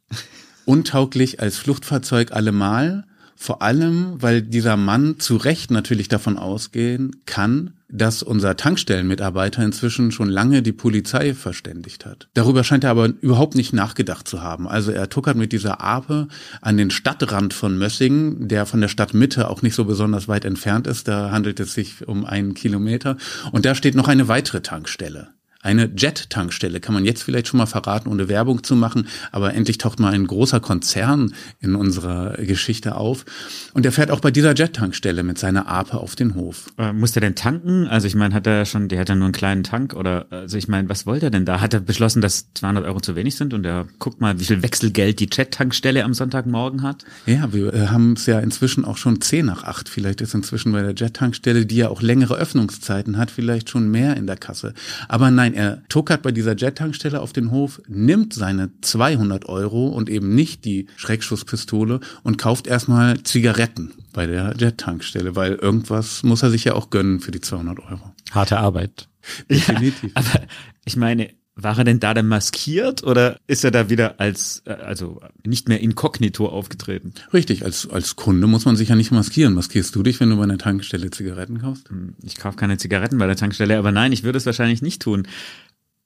Untauglich 0.66 1.40
als 1.40 1.58
Fluchtfahrzeug 1.58 2.32
allemal. 2.32 3.06
Vor 3.36 3.64
allem, 3.64 4.22
weil 4.22 4.44
dieser 4.44 4.78
Mann 4.78 5.18
zu 5.18 5.38
Recht 5.38 5.72
natürlich 5.72 6.10
davon 6.10 6.38
ausgehen 6.38 7.24
kann, 7.26 7.74
dass 7.92 8.24
unser 8.24 8.56
Tankstellenmitarbeiter 8.56 9.64
inzwischen 9.64 10.12
schon 10.12 10.30
lange 10.30 10.62
die 10.62 10.72
Polizei 10.72 11.34
verständigt 11.34 12.06
hat. 12.06 12.30
Darüber 12.36 12.64
scheint 12.64 12.84
er 12.84 12.92
aber 12.92 13.08
überhaupt 13.08 13.56
nicht 13.56 13.74
nachgedacht 13.74 14.28
zu 14.28 14.42
haben. 14.42 14.68
Also 14.68 14.92
er 14.92 15.10
tuckert 15.10 15.36
mit 15.36 15.52
dieser 15.52 15.82
Ape 15.82 16.28
an 16.62 16.78
den 16.78 16.92
Stadtrand 16.92 17.54
von 17.54 17.78
Mössingen, 17.78 18.48
der 18.48 18.66
von 18.66 18.82
der 18.82 18.88
Stadtmitte 18.88 19.50
auch 19.50 19.62
nicht 19.62 19.76
so 19.76 19.86
besonders 19.86 20.28
weit 20.28 20.46
entfernt 20.46 20.88
ist. 20.88 21.08
Da 21.08 21.32
handelt 21.32 21.60
es 21.60 21.74
sich 21.74 22.08
um 22.08 22.26
einen 22.26 22.54
Kilometer. 22.54 23.18
Und 23.52 23.66
da 23.66 23.74
steht 23.74 23.96
noch 23.96 24.08
eine 24.08 24.28
weitere 24.28 24.62
Tankstelle. 24.62 25.30
Eine 25.62 25.92
Jet-Tankstelle 25.94 26.80
kann 26.80 26.94
man 26.94 27.04
jetzt 27.04 27.22
vielleicht 27.22 27.48
schon 27.48 27.58
mal 27.58 27.66
verraten, 27.66 28.08
ohne 28.08 28.30
Werbung 28.30 28.64
zu 28.64 28.78
machen, 28.78 29.08
aber 29.34 29.54
endlich 29.54 29.78
taucht 29.78 30.00
mal 30.00 30.14
ein 30.14 30.26
großer 30.26 30.62
Konzern 30.62 31.34
in 31.60 31.76
unserer 31.76 32.38
Geschichte 32.38 32.96
auf. 32.96 33.26
Und 33.74 33.86
er 33.86 33.92
fährt 33.92 34.10
auch 34.10 34.22
bei 34.22 34.32
dieser 34.32 34.56
Jet-Tankstelle 34.56 35.22
mit 35.24 35.38
seiner 35.38 35.68
Ape 35.68 35.98
auf 35.98 36.16
den 36.16 36.36
Hof. 36.36 36.68
Äh, 36.78 36.94
muss 36.94 37.12
der 37.12 37.22
denn 37.22 37.36
tanken? 37.36 37.88
Also 37.88 38.08
ich 38.08 38.16
meine, 38.16 38.34
hat 38.34 38.48
er 38.48 38.66
schon, 38.66 38.88
der 38.88 39.02
hat 39.02 39.10
ja 39.10 39.16
nur 39.16 39.26
einen 39.26 39.34
kleinen 39.34 39.64
Tank 39.66 39.96
oder, 39.96 40.28
also 40.32 40.58
ich 40.58 40.70
meine, 40.70 40.88
was 40.88 41.06
wollte 41.06 41.28
er 41.28 41.32
denn 41.32 41.44
da? 41.44 41.60
Hat 41.60 41.74
er 41.74 41.82
beschlossen, 41.82 42.22
dass 42.22 42.54
200 42.54 42.86
Euro 42.86 43.02
zu 43.02 43.18
wenig 43.18 43.36
sind 43.36 43.54
und 43.54 43.66
er 43.66 43.86
guckt 44.00 44.22
mal, 44.22 44.40
wie 44.40 44.46
viel 44.46 44.64
Wechselgeld 44.64 45.20
die 45.20 45.30
Jet-Tankstelle 45.30 46.06
am 46.06 46.14
Sonntagmorgen 46.14 46.84
hat? 46.84 47.04
Ja, 47.26 47.52
wir 47.52 47.74
äh, 47.74 47.88
haben 47.88 48.14
es 48.14 48.26
ja 48.28 48.40
inzwischen 48.40 48.86
auch 48.86 48.96
schon 48.96 49.20
10 49.20 49.46
nach 49.46 49.64
8. 49.66 49.90
Vielleicht 49.90 50.22
ist 50.22 50.34
inzwischen 50.34 50.72
bei 50.72 50.82
der 50.82 50.94
Jet-Tankstelle, 50.94 51.66
die 51.66 51.76
ja 51.76 51.90
auch 51.90 52.02
längere 52.02 52.36
Öffnungszeiten 52.36 53.18
hat, 53.18 53.30
vielleicht 53.30 53.70
schon 53.70 53.92
mehr 53.92 54.16
in 54.16 54.26
der 54.26 54.38
Kasse. 54.38 54.74
Aber 55.10 55.32
nein, 55.32 55.49
Nein, 55.50 55.54
er 55.54 55.82
tuckert 55.90 56.22
bei 56.22 56.32
dieser 56.32 56.56
Jet-Tankstelle 56.56 57.22
auf 57.22 57.34
den 57.34 57.52
Hof, 57.52 57.82
nimmt 57.88 58.34
seine 58.34 58.70
200 58.82 59.48
Euro 59.48 59.88
und 59.88 60.10
eben 60.10 60.36
nicht 60.36 60.66
die 60.66 60.88
Schreckschusspistole 60.96 62.00
und 62.24 62.38
kauft 62.38 62.68
erstmal 62.68 63.22
Zigaretten 63.24 63.94
bei 64.14 64.28
der 64.28 64.56
Jet-Tankstelle, 64.58 65.36
weil 65.36 65.54
irgendwas 65.54 66.24
muss 66.24 66.44
er 66.44 66.50
sich 66.50 66.64
ja 66.66 66.74
auch 66.74 66.90
gönnen 66.90 67.20
für 67.20 67.32
die 67.32 67.42
200 67.42 67.80
Euro. 67.80 68.14
Harte 68.32 68.60
Arbeit. 68.60 69.08
Definitiv. 69.50 70.04
Ja, 70.04 70.10
aber 70.16 70.42
ich 70.86 70.96
meine, 70.96 71.30
war 71.64 71.78
er 71.78 71.84
denn 71.84 72.00
da 72.00 72.14
dann 72.14 72.28
maskiert 72.28 73.04
oder 73.04 73.38
ist 73.48 73.64
er 73.64 73.72
da 73.72 73.90
wieder 73.90 74.20
als, 74.20 74.64
äh, 74.66 74.72
also 74.72 75.22
nicht 75.46 75.68
mehr 75.68 75.80
inkognito 75.80 76.48
aufgetreten? 76.48 77.14
Richtig, 77.34 77.66
als, 77.66 77.90
als 77.90 78.16
Kunde 78.16 78.48
muss 78.48 78.66
man 78.66 78.76
sich 78.76 78.90
ja 78.90 78.96
nicht 78.96 79.12
maskieren. 79.12 79.54
Maskierst 79.54 79.96
du 79.96 80.04
dich, 80.04 80.20
wenn 80.20 80.30
du 80.30 80.38
bei 80.38 80.44
einer 80.44 80.58
Tankstelle 80.58 81.12
Zigaretten 81.12 81.60
kaufst? 81.60 81.90
Hm, 81.90 82.16
ich 82.24 82.38
kaufe 82.38 82.58
keine 82.58 82.78
Zigaretten 82.78 83.18
bei 83.18 83.28
der 83.28 83.36
Tankstelle, 83.36 83.78
aber 83.78 83.92
nein, 83.92 84.12
ich 84.12 84.24
würde 84.24 84.38
es 84.38 84.46
wahrscheinlich 84.46 84.82
nicht 84.82 85.02
tun. 85.02 85.28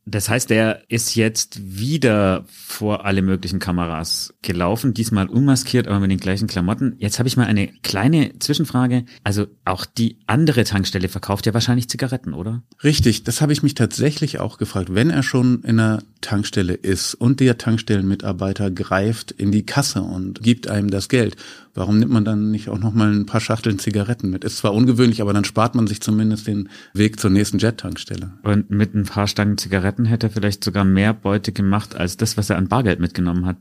Das 0.06 0.28
heißt, 0.28 0.52
er 0.52 0.84
ist 0.90 1.16
jetzt 1.16 1.62
wieder 1.64 2.44
vor 2.50 3.06
alle 3.06 3.22
möglichen 3.22 3.60
Kameras 3.60 4.34
gelaufen, 4.42 4.94
diesmal 4.94 5.28
unmaskiert, 5.28 5.88
aber 5.88 6.02
mit 6.02 6.12
den 6.12 6.20
gleichen 6.20 6.48
Klamotten. 6.48 6.96
Jetzt 6.98 7.20
habe 7.20 7.30
ich 7.30 7.38
mal 7.38 7.46
eine 7.46 7.70
kleine 7.84 8.38
Zwischenfrage. 8.40 9.06
Also 9.24 9.48
auch 9.64 9.86
die 9.86 10.18
andere 10.28 10.66
Tankstelle 10.66 11.08
verkauft 11.08 11.46
ja 11.46 11.54
wahrscheinlich 11.54 11.88
Zigaretten, 11.88 12.34
oder? 12.34 12.64
Richtig, 12.84 13.24
das 13.24 13.42
habe 13.42 13.54
ich 13.54 13.64
mich 13.64 13.76
tatsächlich 13.76 14.42
auch 14.42 14.58
gefragt. 14.58 14.94
Wenn 14.94 15.10
er 15.10 15.24
schon 15.24 15.64
in 15.64 15.80
einer 15.80 16.04
Tankstelle 16.20 16.74
ist 16.74 17.14
und 17.16 17.40
der 17.40 17.58
Tankstellenmitarbeiter 17.58 18.72
greift 18.72 19.32
in 19.32 19.52
die 19.52 19.66
Kasse 19.66 20.02
und 20.02 20.44
gibt 20.44 20.68
einem 20.68 20.90
das 20.90 21.08
Geld 21.08 21.38
Warum 21.76 21.98
nimmt 21.98 22.12
man 22.12 22.24
dann 22.24 22.52
nicht 22.52 22.70
auch 22.70 22.78
noch 22.78 22.94
mal 22.94 23.12
ein 23.12 23.26
paar 23.26 23.42
Schachteln 23.42 23.80
Zigaretten 23.80 24.30
mit? 24.30 24.44
Ist 24.44 24.58
zwar 24.58 24.74
ungewöhnlich, 24.74 25.22
aber 25.22 25.34
dann 25.34 25.44
spart 25.44 25.74
man 25.74 25.88
sich 25.88 26.02
zumindest 26.02 26.46
den 26.46 26.70
Weg 26.94 27.20
zur 27.20 27.32
nächsten 27.32 27.58
Jet-Tankstelle. 27.58 28.32
Und 28.44 28.70
mit 28.70 28.94
ein 28.94 29.06
paar 29.06 29.28
Stangen 29.28 29.58
Zigaretten 29.58 30.06
hätte 30.06 30.28
er 30.28 30.32
vielleicht 30.32 30.64
sogar 30.64 30.86
mehr 30.86 31.14
Beute 31.16 31.52
gemacht 31.52 31.96
als 31.96 32.16
das, 32.16 32.38
was 32.38 32.52
er 32.52 32.58
an 32.58 32.68
Bargeld 32.68 33.00
mitgenommen 33.00 33.48
hat. 33.48 33.58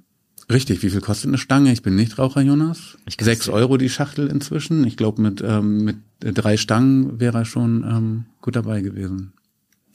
Richtig, 0.50 0.82
wie 0.82 0.90
viel 0.90 1.00
kostet 1.00 1.28
eine 1.28 1.38
Stange? 1.38 1.72
Ich 1.72 1.82
bin 1.82 1.94
nicht 1.94 2.18
Raucher, 2.18 2.42
Jonas. 2.42 2.98
Sechs 3.18 3.48
Euro 3.48 3.78
die 3.78 3.88
Schachtel 3.88 4.26
inzwischen. 4.26 4.86
Ich 4.86 4.98
glaube, 4.98 5.22
mit, 5.22 5.42
ähm, 5.42 5.84
mit 5.84 5.96
drei 6.20 6.58
Stangen 6.58 7.18
wäre 7.18 7.38
er 7.38 7.44
schon 7.46 7.84
ähm, 7.84 8.24
gut 8.42 8.56
dabei 8.56 8.82
gewesen. 8.82 9.32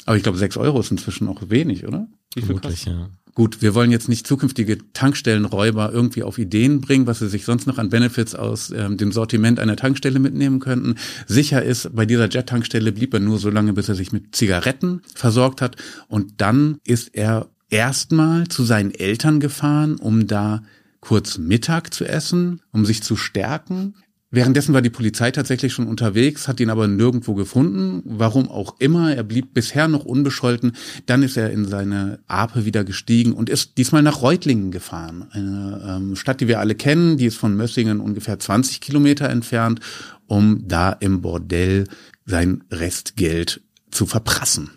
Aber 0.05 0.17
ich 0.17 0.23
glaube, 0.23 0.39
sechs 0.39 0.57
Euro 0.57 0.79
ist 0.79 0.89
inzwischen 0.89 1.27
auch 1.27 1.49
wenig, 1.49 1.85
oder? 1.85 2.07
Wie 2.33 2.41
viel 2.41 2.57
Vermutlich, 2.57 2.85
ja. 2.85 3.09
Gut, 3.37 3.61
wir 3.61 3.75
wollen 3.75 3.91
jetzt 3.91 4.09
nicht 4.09 4.25
zukünftige 4.25 4.79
Tankstellenräuber 4.93 5.93
irgendwie 5.93 6.23
auf 6.23 6.39
Ideen 6.39 6.81
bringen, 6.81 7.05
was 7.05 7.19
sie 7.19 7.29
sich 7.29 7.45
sonst 7.45 7.67
noch 7.67 7.77
an 7.77 7.91
Benefits 7.91 8.33
aus 8.33 8.71
ähm, 8.71 8.97
dem 8.97 9.11
Sortiment 9.11 9.59
einer 9.59 9.75
Tankstelle 9.75 10.17
mitnehmen 10.17 10.59
könnten. 10.59 10.95
Sicher 11.27 11.61
ist, 11.61 11.95
bei 11.95 12.07
dieser 12.07 12.29
Jet-Tankstelle 12.29 12.91
blieb 12.91 13.13
er 13.13 13.19
nur 13.19 13.37
so 13.37 13.51
lange, 13.51 13.73
bis 13.73 13.89
er 13.89 13.93
sich 13.93 14.11
mit 14.11 14.35
Zigaretten 14.35 15.03
versorgt 15.13 15.61
hat. 15.61 15.75
Und 16.07 16.41
dann 16.41 16.79
ist 16.83 17.13
er 17.13 17.47
erstmal 17.69 18.47
zu 18.47 18.63
seinen 18.63 18.89
Eltern 18.89 19.39
gefahren, 19.39 19.97
um 19.97 20.25
da 20.25 20.63
kurz 20.99 21.37
Mittag 21.37 21.93
zu 21.93 22.05
essen, 22.05 22.61
um 22.71 22.87
sich 22.87 23.03
zu 23.03 23.15
stärken. 23.15 23.93
Währenddessen 24.37 24.75
war 24.75 24.83
die 24.83 24.91
Polizei 24.91 25.31
tatsächlich 25.31 25.73
schon 25.73 25.87
unterwegs, 25.87 26.47
hat 26.47 26.59
ihn 26.59 26.69
aber 26.69 26.87
nirgendwo 26.87 27.33
gefunden. 27.33 28.03
Warum 28.05 28.49
auch 28.49 28.75
immer. 28.77 29.15
Er 29.15 29.23
blieb 29.23 29.55
bisher 29.55 29.87
noch 29.87 30.05
unbescholten. 30.05 30.73
Dann 31.07 31.23
ist 31.23 31.37
er 31.37 31.49
in 31.49 31.65
seine 31.65 32.19
Ape 32.27 32.63
wieder 32.63 32.83
gestiegen 32.83 33.33
und 33.33 33.49
ist 33.49 33.79
diesmal 33.79 34.03
nach 34.03 34.21
Reutlingen 34.21 34.69
gefahren. 34.69 35.25
Eine 35.31 35.81
ähm, 35.89 36.15
Stadt, 36.15 36.39
die 36.39 36.47
wir 36.47 36.59
alle 36.59 36.75
kennen. 36.75 37.17
Die 37.17 37.25
ist 37.25 37.37
von 37.37 37.55
Mössingen 37.55 37.99
ungefähr 37.99 38.37
20 38.37 38.79
Kilometer 38.79 39.27
entfernt, 39.27 39.79
um 40.27 40.67
da 40.67 40.91
im 40.91 41.21
Bordell 41.21 41.85
sein 42.27 42.63
Restgeld 42.69 43.61
zu 43.89 44.05
verprassen. 44.05 44.69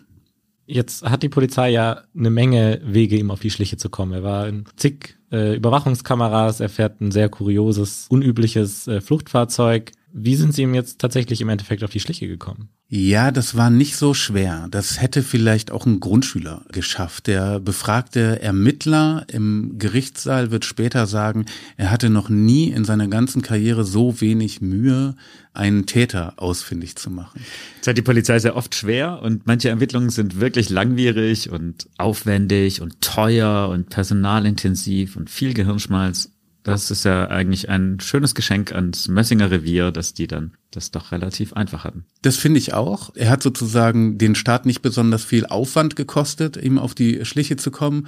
Jetzt 0.73 1.03
hat 1.03 1.21
die 1.21 1.27
Polizei 1.27 1.69
ja 1.69 2.03
eine 2.17 2.29
Menge 2.29 2.79
Wege, 2.85 3.17
ihm 3.17 3.29
auf 3.29 3.41
die 3.41 3.49
Schliche 3.49 3.75
zu 3.75 3.89
kommen. 3.89 4.13
Er 4.13 4.23
war 4.23 4.47
in 4.47 4.63
zig 4.77 5.17
äh, 5.29 5.55
Überwachungskameras, 5.55 6.61
er 6.61 6.69
fährt 6.69 7.01
ein 7.01 7.11
sehr 7.11 7.27
kurioses, 7.27 8.05
unübliches 8.09 8.87
äh, 8.87 9.01
Fluchtfahrzeug. 9.01 9.91
Wie 10.13 10.35
sind 10.35 10.53
Sie 10.53 10.63
ihm 10.63 10.73
jetzt 10.73 10.99
tatsächlich 10.99 11.41
im 11.41 11.49
Endeffekt 11.49 11.83
auf 11.83 11.91
die 11.91 11.99
Schliche 11.99 12.27
gekommen? 12.27 12.69
Ja, 12.93 13.31
das 13.31 13.55
war 13.55 13.69
nicht 13.69 13.95
so 13.95 14.13
schwer. 14.13 14.67
Das 14.69 15.01
hätte 15.01 15.23
vielleicht 15.23 15.71
auch 15.71 15.85
ein 15.85 16.01
Grundschüler 16.01 16.65
geschafft. 16.73 17.27
Der 17.27 17.61
befragte 17.61 18.41
Ermittler 18.41 19.25
im 19.31 19.75
Gerichtssaal 19.77 20.51
wird 20.51 20.65
später 20.65 21.07
sagen, 21.07 21.45
er 21.77 21.89
hatte 21.89 22.09
noch 22.09 22.27
nie 22.27 22.69
in 22.69 22.83
seiner 22.83 23.07
ganzen 23.07 23.41
Karriere 23.41 23.85
so 23.85 24.19
wenig 24.19 24.59
Mühe, 24.59 25.15
einen 25.53 25.85
Täter 25.85 26.33
ausfindig 26.35 26.97
zu 26.97 27.09
machen. 27.09 27.41
Das 27.79 27.87
hat 27.87 27.97
die 27.97 28.01
Polizei 28.01 28.39
sehr 28.39 28.57
oft 28.57 28.75
schwer 28.75 29.21
und 29.21 29.47
manche 29.47 29.69
Ermittlungen 29.69 30.09
sind 30.09 30.41
wirklich 30.41 30.69
langwierig 30.69 31.49
und 31.49 31.87
aufwendig 31.97 32.81
und 32.81 32.99
teuer 32.99 33.69
und 33.69 33.89
personalintensiv 33.89 35.15
und 35.15 35.29
viel 35.29 35.53
Gehirnschmalz. 35.53 36.30
Das 36.63 36.91
ist 36.91 37.05
ja 37.05 37.27
eigentlich 37.27 37.69
ein 37.69 37.99
schönes 37.99 38.35
Geschenk 38.35 38.71
ans 38.71 39.07
Mössinger 39.07 39.49
Revier, 39.49 39.91
dass 39.91 40.13
die 40.13 40.27
dann 40.27 40.53
das 40.69 40.91
doch 40.91 41.11
relativ 41.11 41.53
einfach 41.53 41.83
hatten. 41.83 42.05
Das 42.21 42.37
finde 42.37 42.59
ich 42.59 42.73
auch. 42.73 43.11
Er 43.15 43.29
hat 43.29 43.41
sozusagen 43.43 44.17
den 44.17 44.35
Staat 44.35 44.65
nicht 44.65 44.81
besonders 44.81 45.23
viel 45.23 45.45
Aufwand 45.45 45.95
gekostet, 45.95 46.57
ihm 46.57 46.77
auf 46.77 46.93
die 46.93 47.25
Schliche 47.25 47.57
zu 47.57 47.71
kommen. 47.71 48.07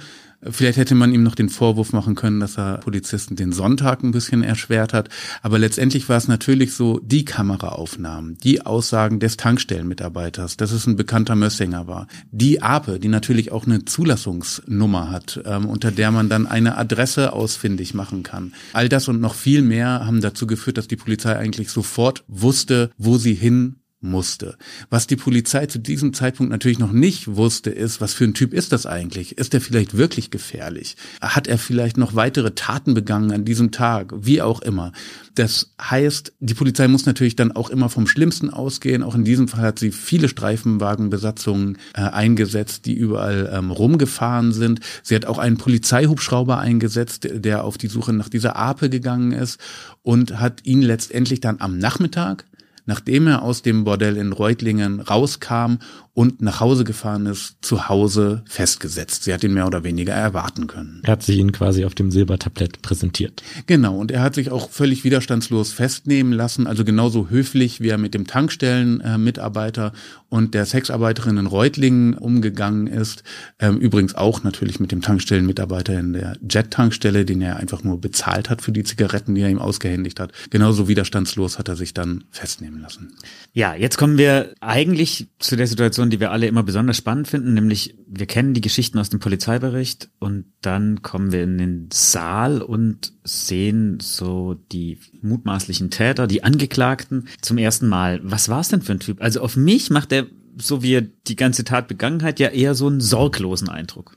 Vielleicht 0.50 0.78
hätte 0.78 0.94
man 0.94 1.12
ihm 1.12 1.22
noch 1.22 1.34
den 1.34 1.48
Vorwurf 1.48 1.92
machen 1.92 2.14
können, 2.14 2.40
dass 2.40 2.58
er 2.58 2.78
Polizisten 2.78 3.36
den 3.36 3.52
Sonntag 3.52 4.02
ein 4.02 4.10
bisschen 4.10 4.42
erschwert 4.42 4.92
hat. 4.92 5.08
Aber 5.42 5.58
letztendlich 5.58 6.08
war 6.08 6.16
es 6.16 6.28
natürlich 6.28 6.74
so, 6.74 7.00
die 7.02 7.24
Kameraaufnahmen, 7.24 8.36
die 8.42 8.62
Aussagen 8.62 9.20
des 9.20 9.36
Tankstellenmitarbeiters, 9.36 10.56
dass 10.56 10.72
es 10.72 10.86
ein 10.86 10.96
bekannter 10.96 11.34
Mössinger 11.34 11.86
war, 11.86 12.06
die 12.30 12.62
Ape, 12.62 12.98
die 12.98 13.08
natürlich 13.08 13.52
auch 13.52 13.66
eine 13.66 13.84
Zulassungsnummer 13.84 15.10
hat, 15.10 15.40
ähm, 15.44 15.66
unter 15.66 15.90
der 15.90 16.10
man 16.10 16.28
dann 16.28 16.46
eine 16.46 16.76
Adresse 16.76 17.32
ausfindig 17.32 17.94
machen 17.94 18.22
kann. 18.22 18.52
All 18.72 18.88
das 18.88 19.08
und 19.08 19.20
noch 19.20 19.34
viel 19.34 19.62
mehr 19.62 20.04
haben 20.06 20.20
dazu 20.20 20.46
geführt, 20.46 20.78
dass 20.78 20.88
die 20.88 20.96
Polizei 20.96 21.36
eigentlich 21.36 21.70
sofort 21.70 22.24
wusste, 22.28 22.90
wo 22.98 23.16
sie 23.16 23.34
hin 23.34 23.76
musste. 24.04 24.56
Was 24.90 25.06
die 25.06 25.16
Polizei 25.16 25.66
zu 25.66 25.78
diesem 25.78 26.14
Zeitpunkt 26.14 26.50
natürlich 26.50 26.78
noch 26.78 26.92
nicht 26.92 27.36
wusste, 27.36 27.70
ist, 27.70 28.00
was 28.00 28.14
für 28.14 28.24
ein 28.24 28.34
Typ 28.34 28.52
ist 28.52 28.72
das 28.72 28.86
eigentlich? 28.86 29.38
Ist 29.38 29.54
er 29.54 29.60
vielleicht 29.60 29.96
wirklich 29.96 30.30
gefährlich? 30.30 30.96
Hat 31.20 31.46
er 31.46 31.58
vielleicht 31.58 31.96
noch 31.96 32.14
weitere 32.14 32.52
Taten 32.52 32.94
begangen 32.94 33.32
an 33.32 33.44
diesem 33.44 33.70
Tag? 33.70 34.12
Wie 34.16 34.42
auch 34.42 34.62
immer. 34.62 34.92
Das 35.34 35.74
heißt, 35.82 36.32
die 36.38 36.54
Polizei 36.54 36.86
muss 36.86 37.06
natürlich 37.06 37.34
dann 37.34 37.52
auch 37.52 37.70
immer 37.70 37.88
vom 37.88 38.06
Schlimmsten 38.06 38.50
ausgehen. 38.50 39.02
Auch 39.02 39.16
in 39.16 39.24
diesem 39.24 39.48
Fall 39.48 39.62
hat 39.62 39.78
sie 39.80 39.90
viele 39.90 40.28
Streifenwagenbesatzungen 40.28 41.78
äh, 41.94 42.02
eingesetzt, 42.02 42.86
die 42.86 42.94
überall 42.94 43.50
ähm, 43.52 43.72
rumgefahren 43.72 44.52
sind. 44.52 44.80
Sie 45.02 45.14
hat 45.16 45.26
auch 45.26 45.38
einen 45.38 45.56
Polizeihubschrauber 45.56 46.58
eingesetzt, 46.58 47.28
der 47.32 47.64
auf 47.64 47.78
die 47.78 47.88
Suche 47.88 48.12
nach 48.12 48.28
dieser 48.28 48.54
Ape 48.56 48.88
gegangen 48.90 49.32
ist 49.32 49.58
und 50.02 50.38
hat 50.38 50.64
ihn 50.64 50.82
letztendlich 50.82 51.40
dann 51.40 51.56
am 51.60 51.78
Nachmittag 51.78 52.44
nachdem 52.86 53.26
er 53.26 53.42
aus 53.42 53.62
dem 53.62 53.84
Bordell 53.84 54.16
in 54.16 54.32
Reutlingen 54.32 55.00
rauskam 55.00 55.78
und 56.14 56.40
nach 56.40 56.60
Hause 56.60 56.84
gefahren 56.84 57.26
ist, 57.26 57.56
zu 57.60 57.88
Hause 57.88 58.44
festgesetzt. 58.46 59.24
Sie 59.24 59.34
hat 59.34 59.42
ihn 59.42 59.52
mehr 59.52 59.66
oder 59.66 59.82
weniger 59.82 60.14
erwarten 60.14 60.68
können. 60.68 61.00
Er 61.02 61.12
hat 61.12 61.24
sich 61.24 61.38
ihn 61.38 61.50
quasi 61.50 61.84
auf 61.84 61.96
dem 61.96 62.12
Silbertablett 62.12 62.82
präsentiert. 62.82 63.42
Genau, 63.66 63.98
und 63.98 64.12
er 64.12 64.22
hat 64.22 64.36
sich 64.36 64.52
auch 64.52 64.70
völlig 64.70 65.02
widerstandslos 65.02 65.72
festnehmen 65.72 66.32
lassen, 66.32 66.68
also 66.68 66.84
genauso 66.84 67.30
höflich, 67.30 67.80
wie 67.80 67.88
er 67.88 67.98
mit 67.98 68.14
dem 68.14 68.28
Tankstellenmitarbeiter 68.28 69.92
und 70.28 70.54
der 70.54 70.66
Sexarbeiterin 70.66 71.36
in 71.36 71.46
Reutlingen 71.46 72.14
umgegangen 72.14 72.86
ist. 72.86 73.24
Ähm, 73.58 73.78
übrigens 73.78 74.14
auch 74.14 74.42
natürlich 74.42 74.78
mit 74.80 74.92
dem 74.92 75.00
Tankstellenmitarbeiter 75.00 75.98
in 75.98 76.12
der 76.12 76.36
Jet-Tankstelle, 76.48 77.24
den 77.24 77.40
er 77.40 77.56
einfach 77.56 77.82
nur 77.82 78.00
bezahlt 78.00 78.50
hat 78.50 78.62
für 78.62 78.72
die 78.72 78.84
Zigaretten, 78.84 79.34
die 79.34 79.42
er 79.42 79.48
ihm 79.48 79.58
ausgehändigt 79.58 80.20
hat. 80.20 80.32
Genauso 80.50 80.88
widerstandslos 80.88 81.58
hat 81.58 81.68
er 81.68 81.76
sich 81.76 81.94
dann 81.94 82.24
festnehmen 82.30 82.80
lassen. 82.80 83.16
Ja, 83.52 83.74
jetzt 83.74 83.96
kommen 83.96 84.18
wir 84.18 84.54
eigentlich 84.60 85.28
zu 85.38 85.56
der 85.56 85.66
Situation, 85.66 86.03
die 86.10 86.20
wir 86.20 86.30
alle 86.30 86.46
immer 86.46 86.62
besonders 86.62 86.96
spannend 86.96 87.28
finden, 87.28 87.54
nämlich 87.54 87.96
wir 88.06 88.26
kennen 88.26 88.54
die 88.54 88.60
Geschichten 88.60 88.98
aus 88.98 89.10
dem 89.10 89.20
Polizeibericht 89.20 90.10
und 90.18 90.46
dann 90.60 91.02
kommen 91.02 91.32
wir 91.32 91.42
in 91.42 91.58
den 91.58 91.88
Saal 91.92 92.62
und 92.62 93.12
sehen 93.24 93.98
so 94.00 94.54
die 94.72 94.98
mutmaßlichen 95.22 95.90
Täter, 95.90 96.26
die 96.26 96.44
Angeklagten 96.44 97.28
zum 97.40 97.58
ersten 97.58 97.88
Mal. 97.88 98.20
Was 98.22 98.48
war 98.48 98.60
es 98.60 98.68
denn 98.68 98.82
für 98.82 98.92
ein 98.92 99.00
Typ? 99.00 99.20
Also 99.22 99.40
auf 99.40 99.56
mich 99.56 99.90
macht 99.90 100.12
er, 100.12 100.26
so 100.58 100.82
wie 100.82 100.94
er 100.94 101.02
die 101.02 101.36
ganze 101.36 101.64
Tat 101.64 101.88
begangen 101.88 102.22
hat, 102.22 102.40
ja 102.40 102.48
eher 102.48 102.74
so 102.74 102.86
einen 102.86 103.00
sorglosen 103.00 103.68
Eindruck. 103.68 104.16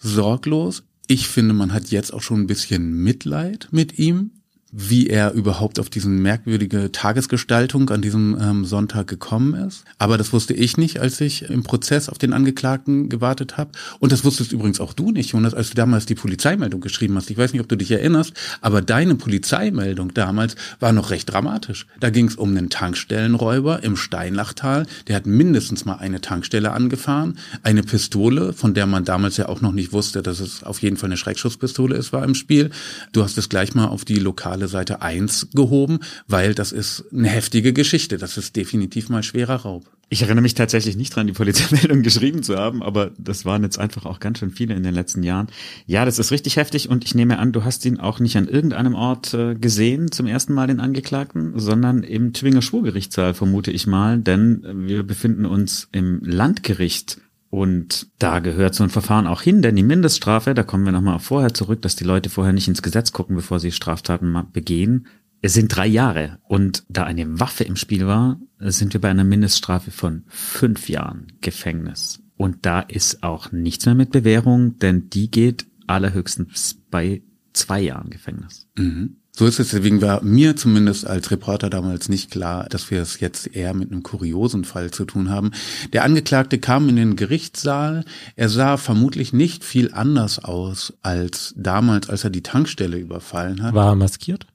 Sorglos. 0.00 0.84
Ich 1.08 1.28
finde, 1.28 1.54
man 1.54 1.72
hat 1.72 1.88
jetzt 1.90 2.12
auch 2.12 2.22
schon 2.22 2.40
ein 2.40 2.46
bisschen 2.46 3.02
Mitleid 3.02 3.68
mit 3.70 3.98
ihm, 3.98 4.32
wie 4.72 5.06
er 5.06 5.32
überhaupt 5.32 5.78
auf 5.78 5.88
diese 5.88 6.08
merkwürdige 6.08 6.90
Tagesgestaltung 6.90 7.88
an 7.90 8.02
diesem 8.02 8.36
ähm, 8.40 8.64
Sonntag 8.64 9.06
gekommen 9.06 9.54
ist. 9.54 9.84
Aber 9.98 10.18
das 10.18 10.32
wusste 10.32 10.54
ich 10.54 10.76
nicht, 10.76 10.98
als 11.00 11.20
ich 11.20 11.48
im 11.48 11.62
Prozess 11.62 12.08
auf 12.08 12.18
den 12.18 12.32
Angeklagten 12.32 13.08
gewartet 13.08 13.56
habe. 13.56 13.70
Und 14.00 14.10
das 14.10 14.24
wusstest 14.24 14.52
übrigens 14.52 14.80
auch 14.80 14.92
du 14.92 15.12
nicht, 15.12 15.30
Jonas, 15.30 15.54
als 15.54 15.68
du 15.70 15.76
damals 15.76 16.06
die 16.06 16.16
Polizeimeldung 16.16 16.80
geschrieben 16.80 17.16
hast. 17.16 17.30
Ich 17.30 17.38
weiß 17.38 17.52
nicht, 17.52 17.62
ob 17.62 17.68
du 17.68 17.76
dich 17.76 17.90
erinnerst, 17.92 18.32
aber 18.60 18.82
deine 18.82 19.14
Polizeimeldung 19.14 20.12
damals 20.14 20.56
war 20.80 20.92
noch 20.92 21.10
recht 21.10 21.32
dramatisch. 21.32 21.86
Da 22.00 22.10
ging 22.10 22.26
es 22.26 22.34
um 22.34 22.50
einen 22.50 22.68
Tankstellenräuber 22.68 23.84
im 23.84 23.96
Steinlachtal. 23.96 24.86
Der 25.06 25.16
hat 25.16 25.26
mindestens 25.26 25.84
mal 25.84 25.96
eine 25.96 26.20
Tankstelle 26.20 26.72
angefahren, 26.72 27.38
eine 27.62 27.84
Pistole, 27.84 28.52
von 28.52 28.74
der 28.74 28.86
man 28.86 29.04
damals 29.04 29.36
ja 29.36 29.48
auch 29.48 29.60
noch 29.60 29.72
nicht 29.72 29.92
wusste, 29.92 30.22
dass 30.22 30.40
es 30.40 30.64
auf 30.64 30.82
jeden 30.82 30.96
Fall 30.96 31.08
eine 31.08 31.16
Schreckschusspistole 31.16 31.94
ist, 31.94 32.12
war 32.12 32.24
im 32.24 32.34
Spiel. 32.34 32.70
Du 33.12 33.22
hast 33.22 33.38
es 33.38 33.48
gleich 33.48 33.74
mal 33.74 33.86
auf 33.86 34.04
die 34.04 34.16
lokale 34.16 34.55
Seite 34.66 35.02
1 35.02 35.48
gehoben, 35.52 36.00
weil 36.26 36.54
das 36.54 36.72
ist 36.72 37.04
eine 37.12 37.28
heftige 37.28 37.74
Geschichte. 37.74 38.16
Das 38.16 38.38
ist 38.38 38.56
definitiv 38.56 39.10
mal 39.10 39.22
schwerer 39.22 39.56
Raub. 39.56 39.84
Ich 40.08 40.22
erinnere 40.22 40.42
mich 40.42 40.54
tatsächlich 40.54 40.96
nicht 40.96 41.14
dran, 41.14 41.26
die 41.26 41.32
Polizeimeldung 41.32 42.02
geschrieben 42.04 42.44
zu 42.44 42.56
haben, 42.56 42.82
aber 42.82 43.10
das 43.18 43.44
waren 43.44 43.64
jetzt 43.64 43.78
einfach 43.78 44.06
auch 44.06 44.20
ganz 44.20 44.38
schön 44.38 44.50
viele 44.50 44.74
in 44.74 44.84
den 44.84 44.94
letzten 44.94 45.24
Jahren. 45.24 45.48
Ja, 45.86 46.04
das 46.04 46.20
ist 46.20 46.30
richtig 46.30 46.56
heftig 46.56 46.88
und 46.88 47.04
ich 47.04 47.16
nehme 47.16 47.40
an, 47.40 47.50
du 47.50 47.64
hast 47.64 47.84
ihn 47.84 47.98
auch 47.98 48.20
nicht 48.20 48.36
an 48.36 48.46
irgendeinem 48.46 48.94
Ort 48.94 49.34
äh, 49.34 49.56
gesehen 49.56 50.12
zum 50.12 50.26
ersten 50.26 50.54
Mal 50.54 50.68
den 50.68 50.78
Angeklagten, 50.78 51.58
sondern 51.58 52.04
im 52.04 52.32
Tübinger 52.32 52.62
Schwurgerichtssaal 52.62 53.34
vermute 53.34 53.72
ich 53.72 53.88
mal, 53.88 54.18
denn 54.18 54.62
wir 54.86 55.02
befinden 55.02 55.44
uns 55.44 55.88
im 55.90 56.20
Landgericht 56.22 57.20
und 57.50 58.08
da 58.18 58.40
gehört 58.40 58.74
so 58.74 58.82
ein 58.82 58.90
Verfahren 58.90 59.26
auch 59.26 59.42
hin, 59.42 59.62
denn 59.62 59.76
die 59.76 59.82
Mindeststrafe, 59.82 60.54
da 60.54 60.62
kommen 60.62 60.84
wir 60.84 60.92
nochmal 60.92 61.18
vorher 61.18 61.54
zurück, 61.54 61.82
dass 61.82 61.96
die 61.96 62.04
Leute 62.04 62.28
vorher 62.28 62.52
nicht 62.52 62.68
ins 62.68 62.82
Gesetz 62.82 63.12
gucken, 63.12 63.36
bevor 63.36 63.60
sie 63.60 63.72
Straftaten 63.72 64.36
begehen. 64.52 65.06
Es 65.42 65.54
sind 65.54 65.68
drei 65.68 65.86
Jahre. 65.86 66.38
Und 66.48 66.84
da 66.88 67.04
eine 67.04 67.38
Waffe 67.38 67.64
im 67.64 67.76
Spiel 67.76 68.06
war, 68.06 68.40
sind 68.58 68.94
wir 68.94 69.00
bei 69.00 69.10
einer 69.10 69.24
Mindeststrafe 69.24 69.90
von 69.90 70.24
fünf 70.26 70.88
Jahren 70.88 71.32
Gefängnis. 71.40 72.20
Und 72.36 72.66
da 72.66 72.80
ist 72.80 73.22
auch 73.22 73.52
nichts 73.52 73.86
mehr 73.86 73.94
mit 73.94 74.10
Bewährung, 74.10 74.78
denn 74.78 75.08
die 75.08 75.30
geht 75.30 75.66
allerhöchstens 75.86 76.82
bei 76.90 77.22
zwei 77.52 77.80
Jahren 77.80 78.10
Gefängnis. 78.10 78.68
Mhm. 78.76 79.16
So 79.38 79.44
ist 79.44 79.60
es, 79.60 79.68
deswegen 79.68 80.00
war 80.00 80.22
mir 80.24 80.56
zumindest 80.56 81.06
als 81.06 81.30
Reporter 81.30 81.68
damals 81.68 82.08
nicht 82.08 82.30
klar, 82.30 82.66
dass 82.70 82.90
wir 82.90 83.02
es 83.02 83.20
jetzt 83.20 83.54
eher 83.54 83.74
mit 83.74 83.92
einem 83.92 84.02
kuriosen 84.02 84.64
Fall 84.64 84.92
zu 84.92 85.04
tun 85.04 85.28
haben. 85.28 85.50
Der 85.92 86.04
Angeklagte 86.04 86.58
kam 86.58 86.88
in 86.88 86.96
den 86.96 87.16
Gerichtssaal. 87.16 88.06
Er 88.34 88.48
sah 88.48 88.78
vermutlich 88.78 89.34
nicht 89.34 89.62
viel 89.62 89.92
anders 89.92 90.42
aus 90.42 90.94
als 91.02 91.52
damals, 91.54 92.08
als 92.08 92.24
er 92.24 92.30
die 92.30 92.42
Tankstelle 92.42 92.96
überfallen 92.96 93.62
hat. 93.62 93.74
War 93.74 93.92
er 93.92 93.96
maskiert? 93.96 94.46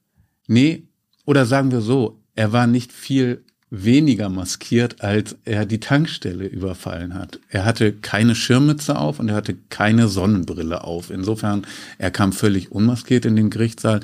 Nee, 0.47 0.81
oder 1.25 1.45
sagen 1.45 1.71
wir 1.71 1.81
so, 1.81 2.19
er 2.33 2.51
war 2.51 2.65
nicht 2.65 2.91
viel 2.91 3.43
weniger 3.69 4.29
maskiert, 4.29 5.01
als 5.01 5.35
er 5.45 5.67
die 5.67 5.79
Tankstelle 5.79 6.47
überfallen 6.47 7.13
hat. 7.13 7.39
Er 7.49 7.65
hatte 7.65 7.93
keine 7.93 8.33
Schirmmütze 8.33 8.97
auf 8.97 9.19
und 9.19 9.29
er 9.29 9.35
hatte 9.35 9.55
keine 9.69 10.07
Sonnenbrille 10.07 10.83
auf. 10.83 11.11
Insofern, 11.11 11.67
er 11.99 12.09
kam 12.09 12.33
völlig 12.33 12.71
unmaskiert 12.71 13.25
in 13.25 13.35
den 13.35 13.51
Gerichtssaal. 13.51 13.99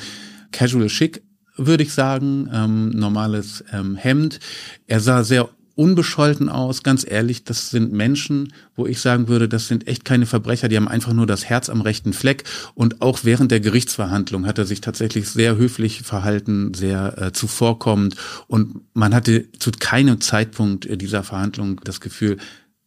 Casual 0.57 0.87
Chic, 0.87 1.21
würde 1.55 1.83
ich 1.83 1.93
sagen, 1.93 2.49
ähm, 2.51 2.89
normales 2.89 3.63
ähm, 3.71 3.95
Hemd. 3.95 4.39
Er 4.87 4.99
sah 4.99 5.23
sehr 5.23 5.49
unbescholten 5.75 6.49
aus, 6.49 6.81
ganz 6.81 7.05
ehrlich, 7.07 7.43
das 7.43 7.69
sind 7.69 7.93
Menschen, 7.93 8.51
wo 8.75 8.87
ich 8.87 8.99
sagen 8.99 9.27
würde, 9.27 9.47
das 9.47 9.67
sind 9.67 9.87
echt 9.87 10.03
keine 10.03 10.25
Verbrecher, 10.25 10.67
die 10.67 10.75
haben 10.75 10.87
einfach 10.87 11.13
nur 11.13 11.27
das 11.27 11.45
Herz 11.45 11.69
am 11.69 11.81
rechten 11.81 12.13
Fleck. 12.13 12.43
Und 12.73 13.03
auch 13.03 13.19
während 13.21 13.51
der 13.51 13.59
Gerichtsverhandlung 13.59 14.47
hat 14.47 14.57
er 14.57 14.65
sich 14.65 14.81
tatsächlich 14.81 15.29
sehr 15.29 15.57
höflich 15.57 16.01
verhalten, 16.01 16.73
sehr 16.73 17.21
äh, 17.21 17.31
zuvorkommend. 17.33 18.15
Und 18.47 18.81
man 18.95 19.13
hatte 19.13 19.51
zu 19.59 19.69
keinem 19.69 20.19
Zeitpunkt 20.21 20.87
dieser 20.99 21.23
Verhandlung 21.23 21.79
das 21.83 22.01
Gefühl, 22.01 22.37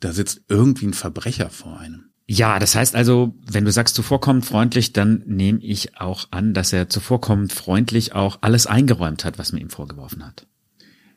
da 0.01 0.13
sitzt 0.13 0.41
irgendwie 0.49 0.87
ein 0.87 0.95
Verbrecher 0.95 1.51
vor 1.51 1.79
einem. 1.79 2.10
Ja, 2.33 2.61
das 2.61 2.77
heißt 2.77 2.95
also, 2.95 3.35
wenn 3.45 3.65
du 3.65 3.73
sagst 3.73 3.97
zuvorkommend 3.97 4.47
freundlich, 4.47 4.93
dann 4.93 5.25
nehme 5.27 5.59
ich 5.65 5.99
auch 5.99 6.29
an, 6.31 6.55
dass 6.55 6.73
er 6.73 6.89
zuvorkommend 6.89 7.53
freundlich 7.53 8.15
auch 8.15 8.39
alles 8.41 8.69
eingeräumt 8.69 9.25
hat, 9.25 9.37
was 9.37 9.51
man 9.51 9.61
ihm 9.61 9.69
vorgeworfen 9.69 10.25
hat. 10.25 10.47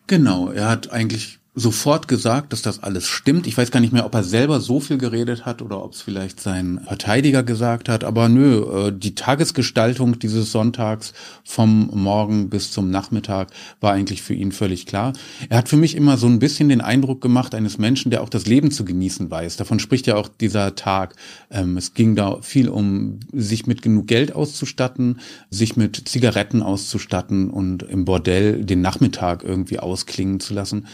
Genau, 0.08 0.50
er 0.50 0.70
hat 0.70 0.90
eigentlich 0.90 1.38
sofort 1.56 2.08
gesagt, 2.08 2.52
dass 2.52 2.64
das 2.64 2.82
alles 2.82 3.08
stimmt. 3.08 3.46
Ich 3.46 3.56
weiß 3.56 3.70
gar 3.70 3.80
nicht 3.80 3.94
mehr, 3.94 4.08
ob 4.08 4.16
er 4.16 4.24
selber 4.24 4.60
so 4.60 4.80
viel 4.80 4.98
geredet 4.98 5.46
hat 5.46 5.62
oder 5.62 5.84
ob 5.84 5.94
es 5.94 6.02
vielleicht 6.02 6.40
sein 6.40 6.82
Verteidiger 6.88 7.44
gesagt 7.44 7.90
hat. 7.90 8.04
Aber 8.04 8.28
nö, 8.28 8.88
äh, 8.88 8.92
die 8.92 9.14
Tagesgestaltung 9.14 10.18
dieses 10.18 10.52
Sonntags 10.52 11.14
vom 11.44 11.92
Morgen 11.94 12.50
bis 12.50 12.72
zum 12.72 12.90
Nachmittag 12.90 13.52
war 13.82 13.94
eigentlich 13.94 14.24
für 14.24 14.34
ihn 14.34 14.52
völlig 14.52 14.88
klar. 14.88 15.14
Er 15.50 15.60
hat 15.60 15.70
für 15.70 15.78
mich 15.78 15.96
immer 15.96 16.18
so 16.18 16.26
ein 16.26 16.40
bisschen 16.40 16.70
den 16.70 16.82
Eindruck 16.82 17.22
gemacht 17.22 17.54
eines 17.54 17.78
Menschen, 17.78 18.10
der 18.10 18.24
auch 18.24 18.30
das 18.30 18.48
Leben 18.48 18.72
zu 18.72 18.84
genießen 18.84 19.30
weiß. 19.30 19.56
Davon 19.58 19.78
spricht 19.78 20.08
ja 20.08 20.16
auch 20.16 20.30
dieser 20.30 20.74
Tag. 20.74 21.16
Ähm, 21.52 21.78
es 21.78 21.94
ging 21.94 22.16
da 22.16 22.42
viel 22.42 22.68
um 22.68 23.20
sich 23.32 23.68
mit 23.68 23.84
genug 23.84 24.08
Geld 24.08 24.34
auszustatten, 24.34 25.20
sich 25.52 25.78
mit 25.78 26.10
Zigaretten 26.10 26.64
auszustatten 26.64 27.52
und 27.52 27.84
im 27.84 28.06
Bordell 28.06 28.66
den 28.66 28.82
Nachmittag 28.82 29.44
irgendwie 29.44 29.78
ausklingen 29.78 30.40
zu 30.40 30.56
lassen 30.56 30.88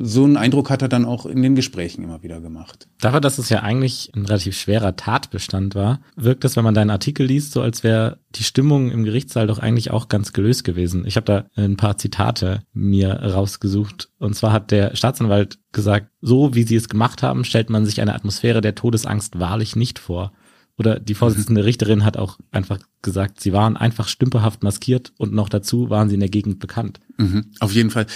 ähm, 0.00 0.04
so 0.04 0.24
einen 0.24 0.36
Eindruck 0.36 0.70
hat 0.70 0.82
er 0.82 0.88
dann 0.88 1.04
auch 1.04 1.26
in 1.26 1.42
den 1.42 1.54
Gesprächen 1.54 2.04
immer 2.04 2.22
wieder 2.22 2.40
gemacht. 2.40 2.88
Dafür, 3.00 3.20
dass 3.20 3.38
es 3.38 3.48
ja 3.48 3.62
eigentlich 3.62 4.12
ein 4.14 4.26
relativ 4.26 4.58
schwerer 4.58 4.96
Tatbestand 4.96 5.74
war, 5.74 6.00
wirkt 6.16 6.44
es, 6.44 6.56
wenn 6.56 6.64
man 6.64 6.74
deinen 6.74 6.90
Artikel 6.90 7.26
liest, 7.26 7.52
so 7.52 7.62
als 7.62 7.82
wäre 7.82 8.18
die 8.34 8.44
Stimmung 8.44 8.90
im 8.90 9.04
Gerichtssaal 9.04 9.46
doch 9.46 9.58
eigentlich 9.58 9.90
auch 9.90 10.08
ganz 10.08 10.32
gelöst 10.32 10.64
gewesen. 10.64 11.06
Ich 11.06 11.16
habe 11.16 11.24
da 11.24 11.62
ein 11.62 11.76
paar 11.76 11.98
Zitate 11.98 12.62
mir 12.72 13.10
rausgesucht. 13.10 14.10
Und 14.18 14.34
zwar 14.34 14.52
hat 14.52 14.70
der 14.70 14.94
Staatsanwalt 14.96 15.58
gesagt, 15.72 16.08
so 16.20 16.54
wie 16.54 16.64
sie 16.64 16.76
es 16.76 16.88
gemacht 16.88 17.22
haben, 17.22 17.44
stellt 17.44 17.70
man 17.70 17.84
sich 17.84 18.00
eine 18.00 18.14
Atmosphäre 18.14 18.60
der 18.60 18.74
Todesangst 18.74 19.38
wahrlich 19.38 19.76
nicht 19.76 19.98
vor. 19.98 20.32
Oder 20.78 21.00
die 21.00 21.14
Vorsitzende 21.14 21.64
Richterin 21.64 22.04
hat 22.04 22.16
auch 22.16 22.38
einfach 22.50 22.78
gesagt, 23.02 23.40
sie 23.40 23.52
waren 23.52 23.76
einfach 23.76 24.08
stümperhaft 24.08 24.62
maskiert 24.62 25.12
und 25.16 25.32
noch 25.32 25.48
dazu 25.48 25.90
waren 25.90 26.08
sie 26.08 26.14
in 26.14 26.20
der 26.20 26.28
Gegend 26.28 26.58
bekannt. 26.58 27.00
Mhm, 27.16 27.46
auf 27.60 27.72
jeden 27.72 27.90
Fall 27.90 28.06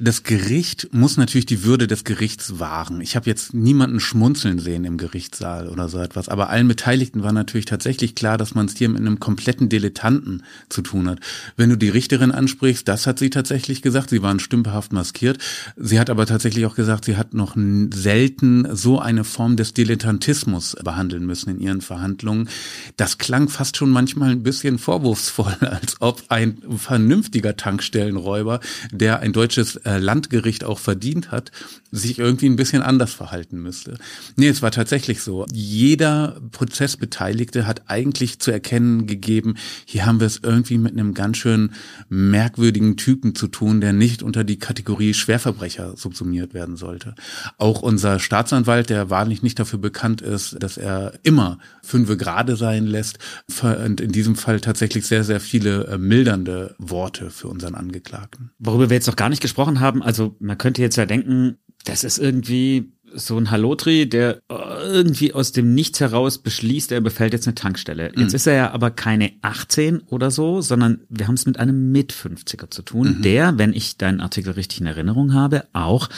das 0.00 0.22
Gericht 0.22 0.88
muss 0.92 1.16
natürlich 1.16 1.46
die 1.46 1.64
Würde 1.64 1.86
des 1.86 2.04
Gerichts 2.04 2.58
wahren. 2.58 3.00
Ich 3.00 3.16
habe 3.16 3.28
jetzt 3.28 3.52
niemanden 3.52 4.00
schmunzeln 4.00 4.58
sehen 4.58 4.84
im 4.84 4.96
Gerichtssaal 4.96 5.68
oder 5.68 5.88
so 5.88 5.98
etwas, 5.98 6.28
aber 6.28 6.48
allen 6.48 6.68
Beteiligten 6.68 7.22
war 7.22 7.32
natürlich 7.32 7.66
tatsächlich 7.66 8.14
klar, 8.14 8.38
dass 8.38 8.54
man 8.54 8.66
es 8.66 8.76
hier 8.76 8.88
mit 8.88 9.00
einem 9.00 9.20
kompletten 9.20 9.68
Dilettanten 9.68 10.42
zu 10.68 10.82
tun 10.82 11.08
hat. 11.08 11.20
Wenn 11.56 11.70
du 11.70 11.76
die 11.76 11.88
Richterin 11.90 12.30
ansprichst, 12.30 12.88
das 12.88 13.06
hat 13.06 13.18
sie 13.18 13.30
tatsächlich 13.30 13.82
gesagt, 13.82 14.10
sie 14.10 14.22
waren 14.22 14.40
stümperhaft 14.40 14.92
maskiert. 14.92 15.38
Sie 15.76 16.00
hat 16.00 16.08
aber 16.08 16.26
tatsächlich 16.26 16.64
auch 16.64 16.76
gesagt, 16.76 17.04
sie 17.04 17.16
hat 17.16 17.34
noch 17.34 17.56
selten 17.92 18.66
so 18.74 18.98
eine 18.98 19.24
Form 19.24 19.56
des 19.56 19.74
Dilettantismus 19.74 20.76
behandeln 20.82 21.26
müssen 21.26 21.50
in 21.50 21.60
ihren 21.60 21.80
Verhandlungen. 21.80 22.48
Das 22.96 23.18
klang 23.18 23.48
fast 23.48 23.76
schon 23.76 23.90
manchmal 23.90 24.30
ein 24.30 24.42
bisschen 24.42 24.78
vorwurfsvoll, 24.78 25.56
als 25.60 25.96
ob 26.00 26.22
ein 26.28 26.58
vernünftiger 26.76 27.56
Tankstellenräuber, 27.56 28.60
der 28.92 29.20
ein 29.20 29.32
deutsches 29.32 29.76
Landgericht 29.98 30.64
auch 30.64 30.78
verdient 30.78 31.30
hat, 31.30 31.50
sich 31.90 32.18
irgendwie 32.18 32.46
ein 32.46 32.56
bisschen 32.56 32.82
anders 32.82 33.12
verhalten 33.12 33.60
müsste. 33.60 33.96
Nee, 34.36 34.48
es 34.48 34.62
war 34.62 34.70
tatsächlich 34.70 35.22
so. 35.22 35.46
Jeder 35.52 36.40
Prozessbeteiligte 36.52 37.66
hat 37.66 37.82
eigentlich 37.88 38.38
zu 38.38 38.50
erkennen 38.50 39.06
gegeben, 39.06 39.56
hier 39.84 40.06
haben 40.06 40.20
wir 40.20 40.26
es 40.26 40.40
irgendwie 40.42 40.78
mit 40.78 40.92
einem 40.92 41.14
ganz 41.14 41.38
schön 41.38 41.72
merkwürdigen 42.08 42.96
Typen 42.96 43.34
zu 43.34 43.48
tun, 43.48 43.80
der 43.80 43.92
nicht 43.92 44.22
unter 44.22 44.44
die 44.44 44.58
Kategorie 44.58 45.14
Schwerverbrecher 45.14 45.96
subsumiert 45.96 46.54
werden 46.54 46.76
sollte. 46.76 47.14
Auch 47.58 47.82
unser 47.82 48.18
Staatsanwalt, 48.18 48.90
der 48.90 49.10
wahrlich 49.10 49.42
nicht 49.42 49.58
dafür 49.58 49.78
bekannt 49.78 50.22
ist, 50.22 50.56
dass 50.62 50.76
er 50.76 51.14
immer 51.22 51.58
fünfe 51.82 52.16
gerade 52.16 52.56
sein 52.56 52.86
lässt, 52.86 53.18
und 53.62 54.00
in 54.00 54.12
diesem 54.12 54.36
Fall 54.36 54.60
tatsächlich 54.60 55.06
sehr, 55.06 55.24
sehr 55.24 55.40
viele 55.40 55.86
äh, 55.86 55.98
mildernde 55.98 56.74
Worte 56.78 57.30
für 57.30 57.48
unseren 57.48 57.74
Angeklagten. 57.74 58.50
Worüber 58.58 58.90
wir 58.90 58.96
jetzt 58.96 59.06
noch 59.06 59.16
gar 59.16 59.28
nicht 59.28 59.42
gesprochen 59.42 59.69
haben, 59.78 60.02
also 60.02 60.34
man 60.40 60.58
könnte 60.58 60.82
jetzt 60.82 60.96
ja 60.96 61.06
denken, 61.06 61.58
das 61.84 62.02
ist 62.02 62.18
irgendwie 62.18 62.92
so 63.14 63.36
ein 63.36 63.50
Halotri, 63.50 64.08
der 64.08 64.42
irgendwie 64.48 65.32
aus 65.32 65.52
dem 65.52 65.74
Nichts 65.74 66.00
heraus 66.00 66.38
beschließt, 66.38 66.92
er 66.92 67.00
befällt 67.00 67.32
jetzt 67.32 67.46
eine 67.46 67.54
Tankstelle. 67.54 68.12
Jetzt 68.16 68.30
mhm. 68.30 68.36
ist 68.36 68.46
er 68.46 68.54
ja 68.54 68.70
aber 68.72 68.90
keine 68.90 69.32
18 69.42 70.00
oder 70.02 70.30
so, 70.30 70.60
sondern 70.60 71.00
wir 71.08 71.26
haben 71.26 71.34
es 71.34 71.46
mit 71.46 71.58
einem 71.58 71.92
Mit-50er 71.92 72.70
zu 72.70 72.82
tun, 72.82 73.18
mhm. 73.18 73.22
der, 73.22 73.58
wenn 73.58 73.72
ich 73.72 73.96
deinen 73.96 74.20
Artikel 74.20 74.52
richtig 74.52 74.80
in 74.80 74.86
Erinnerung 74.86 75.34
habe, 75.34 75.64
auch 75.72 76.08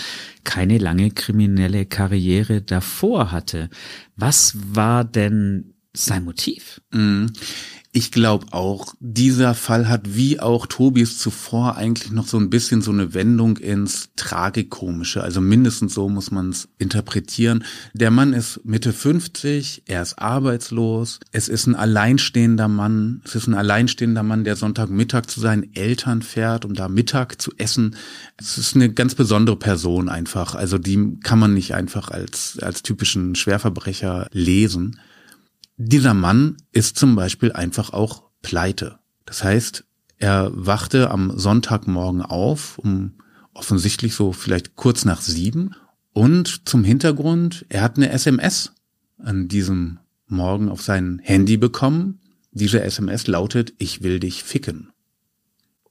keine 0.44 0.78
lange 0.78 1.10
kriminelle 1.10 1.86
Karriere 1.86 2.62
davor 2.62 3.32
hatte. 3.32 3.70
Was 4.16 4.56
war 4.74 5.04
denn 5.04 5.74
sein 5.94 6.24
Motiv? 6.24 6.80
Mhm. 6.92 7.32
Ich 7.94 8.10
glaube 8.10 8.46
auch, 8.52 8.94
dieser 9.00 9.54
Fall 9.54 9.86
hat 9.86 10.14
wie 10.16 10.40
auch 10.40 10.64
Tobis 10.64 11.18
zuvor 11.18 11.76
eigentlich 11.76 12.10
noch 12.10 12.26
so 12.26 12.38
ein 12.38 12.48
bisschen 12.48 12.80
so 12.80 12.90
eine 12.90 13.12
Wendung 13.12 13.58
ins 13.58 14.08
Tragikomische. 14.16 15.22
Also 15.22 15.42
mindestens 15.42 15.92
so 15.92 16.08
muss 16.08 16.30
man 16.30 16.48
es 16.48 16.70
interpretieren. 16.78 17.64
Der 17.92 18.10
Mann 18.10 18.32
ist 18.32 18.60
Mitte 18.64 18.94
50, 18.94 19.82
er 19.84 20.00
ist 20.00 20.18
arbeitslos, 20.18 21.20
es 21.32 21.50
ist 21.50 21.66
ein 21.66 21.74
alleinstehender 21.74 22.66
Mann, 22.66 23.20
es 23.26 23.34
ist 23.34 23.46
ein 23.46 23.52
alleinstehender 23.52 24.22
Mann, 24.22 24.44
der 24.44 24.56
Sonntagmittag 24.56 25.26
zu 25.26 25.40
seinen 25.40 25.76
Eltern 25.76 26.22
fährt, 26.22 26.64
um 26.64 26.72
da 26.72 26.88
Mittag 26.88 27.42
zu 27.42 27.52
essen. 27.58 27.96
Es 28.38 28.56
ist 28.56 28.74
eine 28.74 28.90
ganz 28.90 29.14
besondere 29.14 29.56
Person 29.56 30.08
einfach. 30.08 30.54
Also 30.54 30.78
die 30.78 31.18
kann 31.22 31.38
man 31.38 31.52
nicht 31.52 31.74
einfach 31.74 32.10
als, 32.10 32.58
als 32.62 32.82
typischen 32.82 33.34
Schwerverbrecher 33.34 34.28
lesen. 34.32 34.98
Dieser 35.84 36.14
Mann 36.14 36.58
ist 36.70 36.96
zum 36.96 37.16
Beispiel 37.16 37.50
einfach 37.50 37.92
auch 37.92 38.22
pleite. 38.40 39.00
Das 39.24 39.42
heißt, 39.42 39.84
er 40.16 40.52
wachte 40.54 41.10
am 41.10 41.36
Sonntagmorgen 41.36 42.22
auf, 42.22 42.78
um 42.78 43.14
offensichtlich 43.52 44.14
so 44.14 44.32
vielleicht 44.32 44.76
kurz 44.76 45.04
nach 45.04 45.20
sieben. 45.20 45.74
Und 46.12 46.68
zum 46.68 46.84
Hintergrund, 46.84 47.66
er 47.68 47.82
hat 47.82 47.96
eine 47.96 48.10
SMS 48.10 48.72
an 49.18 49.48
diesem 49.48 49.98
Morgen 50.28 50.68
auf 50.68 50.82
sein 50.82 51.20
Handy 51.20 51.56
bekommen. 51.56 52.20
Diese 52.52 52.80
SMS 52.80 53.26
lautet, 53.26 53.74
ich 53.78 54.04
will 54.04 54.20
dich 54.20 54.44
ficken. 54.44 54.91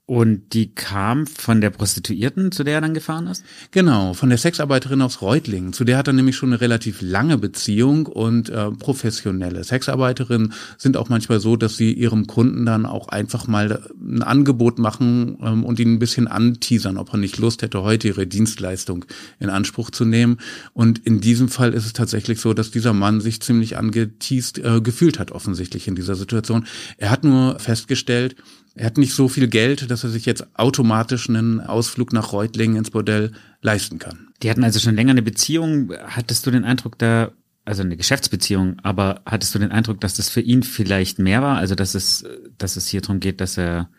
Und 0.04 0.52
die 0.52 0.74
kam 0.74 1.28
von 1.28 1.60
der 1.60 1.70
Prostituierten, 1.70 2.50
zu 2.50 2.64
der 2.64 2.74
er 2.74 2.80
dann 2.80 2.92
gefahren 2.92 3.28
ist? 3.28 3.44
Genau, 3.70 4.14
von 4.14 4.30
der 4.30 4.38
Sexarbeiterin 4.38 5.00
aus 5.00 5.22
Reutlingen. 5.22 5.72
Zu 5.72 5.84
der 5.84 5.96
hat 5.96 6.08
er 6.08 6.12
nämlich 6.12 6.34
schon 6.34 6.48
eine 6.48 6.60
relativ 6.60 7.00
lange 7.00 7.38
Beziehung 7.38 8.06
und 8.06 8.48
äh, 8.48 8.72
professionelle 8.72 9.62
Sexarbeiterinnen 9.62 10.54
sind 10.76 10.96
auch 10.96 11.08
manchmal 11.08 11.38
so, 11.38 11.54
dass 11.54 11.76
sie 11.76 11.92
ihrem 11.92 12.26
Kunden 12.26 12.66
dann 12.66 12.84
auch 12.84 13.08
einfach 13.08 13.46
mal 13.46 13.88
ein 14.00 14.24
Angebot 14.24 14.80
machen 14.80 15.38
ähm, 15.40 15.64
und 15.64 15.78
ihn 15.78 15.94
ein 15.94 15.98
bisschen 16.00 16.26
anteasern, 16.26 16.98
ob 16.98 17.14
er 17.14 17.18
nicht 17.18 17.38
Lust 17.38 17.62
hätte, 17.62 17.82
heute 17.82 18.08
ihre 18.08 18.26
Dienstleistung 18.26 19.04
in 19.38 19.50
Anspruch 19.50 19.92
zu 19.92 20.04
nehmen. 20.04 20.38
Und 20.72 20.98
in 21.06 21.20
diesem 21.20 21.48
Fall 21.48 21.72
ist 21.72 21.86
es 21.86 21.92
tatsächlich 21.92 22.40
so, 22.40 22.54
dass 22.54 22.72
dieser 22.72 22.92
Mann 22.92 23.20
sich 23.20 23.40
ziemlich 23.40 23.78
angeteased 23.78 24.58
äh, 24.58 24.80
gefühlt 24.80 25.20
hat, 25.20 25.30
offensichtlich 25.30 25.86
in 25.86 25.94
dieser 25.94 26.16
Situation. 26.16 26.66
Er 26.96 27.10
hat 27.10 27.22
nur 27.22 27.60
festgestellt, 27.60 28.34
er 28.74 28.86
hat 28.86 28.98
nicht 28.98 29.14
so 29.14 29.28
viel 29.28 29.48
Geld, 29.48 29.90
dass 29.90 30.04
er 30.04 30.10
sich 30.10 30.24
jetzt 30.24 30.46
automatisch 30.58 31.28
einen 31.28 31.60
Ausflug 31.60 32.12
nach 32.12 32.32
Reutlingen 32.32 32.76
ins 32.76 32.90
Bordell 32.90 33.32
leisten 33.60 33.98
kann. 33.98 34.28
Die 34.42 34.50
hatten 34.50 34.64
also 34.64 34.80
schon 34.80 34.94
länger 34.94 35.10
eine 35.10 35.22
Beziehung. 35.22 35.92
Hattest 36.06 36.46
du 36.46 36.50
den 36.50 36.64
Eindruck, 36.64 36.98
da, 36.98 37.32
also 37.64 37.82
eine 37.82 37.96
Geschäftsbeziehung, 37.96 38.78
aber 38.82 39.20
hattest 39.26 39.54
du 39.54 39.58
den 39.58 39.72
Eindruck, 39.72 40.00
dass 40.00 40.14
das 40.14 40.30
für 40.30 40.40
ihn 40.40 40.62
vielleicht 40.62 41.18
mehr 41.18 41.42
war? 41.42 41.58
Also, 41.58 41.74
dass 41.74 41.94
es, 41.94 42.24
dass 42.56 42.76
es 42.76 42.88
hier 42.88 43.02
darum 43.02 43.20
geht, 43.20 43.40
dass 43.40 43.58
er, 43.58 43.90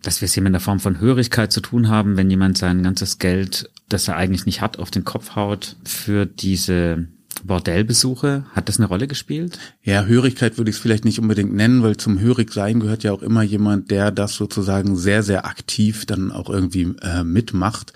dass 0.00 0.20
wir 0.20 0.26
es 0.26 0.34
hier 0.34 0.42
mit 0.42 0.50
einer 0.50 0.60
Form 0.60 0.80
von 0.80 1.00
Hörigkeit 1.00 1.52
zu 1.52 1.60
tun 1.60 1.88
haben, 1.88 2.16
wenn 2.16 2.30
jemand 2.30 2.56
sein 2.56 2.82
ganzes 2.82 3.18
Geld, 3.18 3.70
das 3.88 4.06
er 4.06 4.16
eigentlich 4.16 4.46
nicht 4.46 4.60
hat, 4.60 4.78
auf 4.78 4.90
den 4.90 5.04
Kopf 5.04 5.34
haut 5.34 5.76
für 5.84 6.24
diese 6.24 7.08
Bordellbesuche, 7.42 8.44
hat 8.52 8.68
das 8.68 8.78
eine 8.78 8.86
Rolle 8.86 9.06
gespielt? 9.06 9.58
Ja, 9.82 10.04
Hörigkeit 10.04 10.56
würde 10.58 10.70
ich 10.70 10.76
es 10.76 10.82
vielleicht 10.82 11.04
nicht 11.04 11.18
unbedingt 11.18 11.52
nennen, 11.52 11.82
weil 11.82 11.96
zum 11.96 12.20
Hörigsein 12.20 12.80
gehört 12.80 13.02
ja 13.02 13.12
auch 13.12 13.22
immer 13.22 13.42
jemand, 13.42 13.90
der 13.90 14.10
das 14.10 14.34
sozusagen 14.34 14.96
sehr, 14.96 15.22
sehr 15.22 15.46
aktiv 15.46 16.06
dann 16.06 16.30
auch 16.30 16.48
irgendwie 16.48 16.94
äh, 17.02 17.24
mitmacht. 17.24 17.92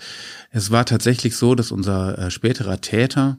Es 0.51 0.71
war 0.71 0.85
tatsächlich 0.85 1.35
so, 1.35 1.55
dass 1.55 1.71
unser 1.71 2.17
äh, 2.17 2.31
späterer 2.31 2.81
Täter 2.81 3.37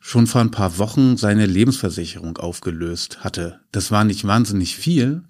schon 0.00 0.26
vor 0.26 0.42
ein 0.42 0.50
paar 0.50 0.78
Wochen 0.78 1.16
seine 1.16 1.46
Lebensversicherung 1.46 2.36
aufgelöst 2.36 3.24
hatte. 3.24 3.60
Das 3.72 3.90
war 3.90 4.04
nicht 4.04 4.26
wahnsinnig 4.26 4.76
viel, 4.76 5.22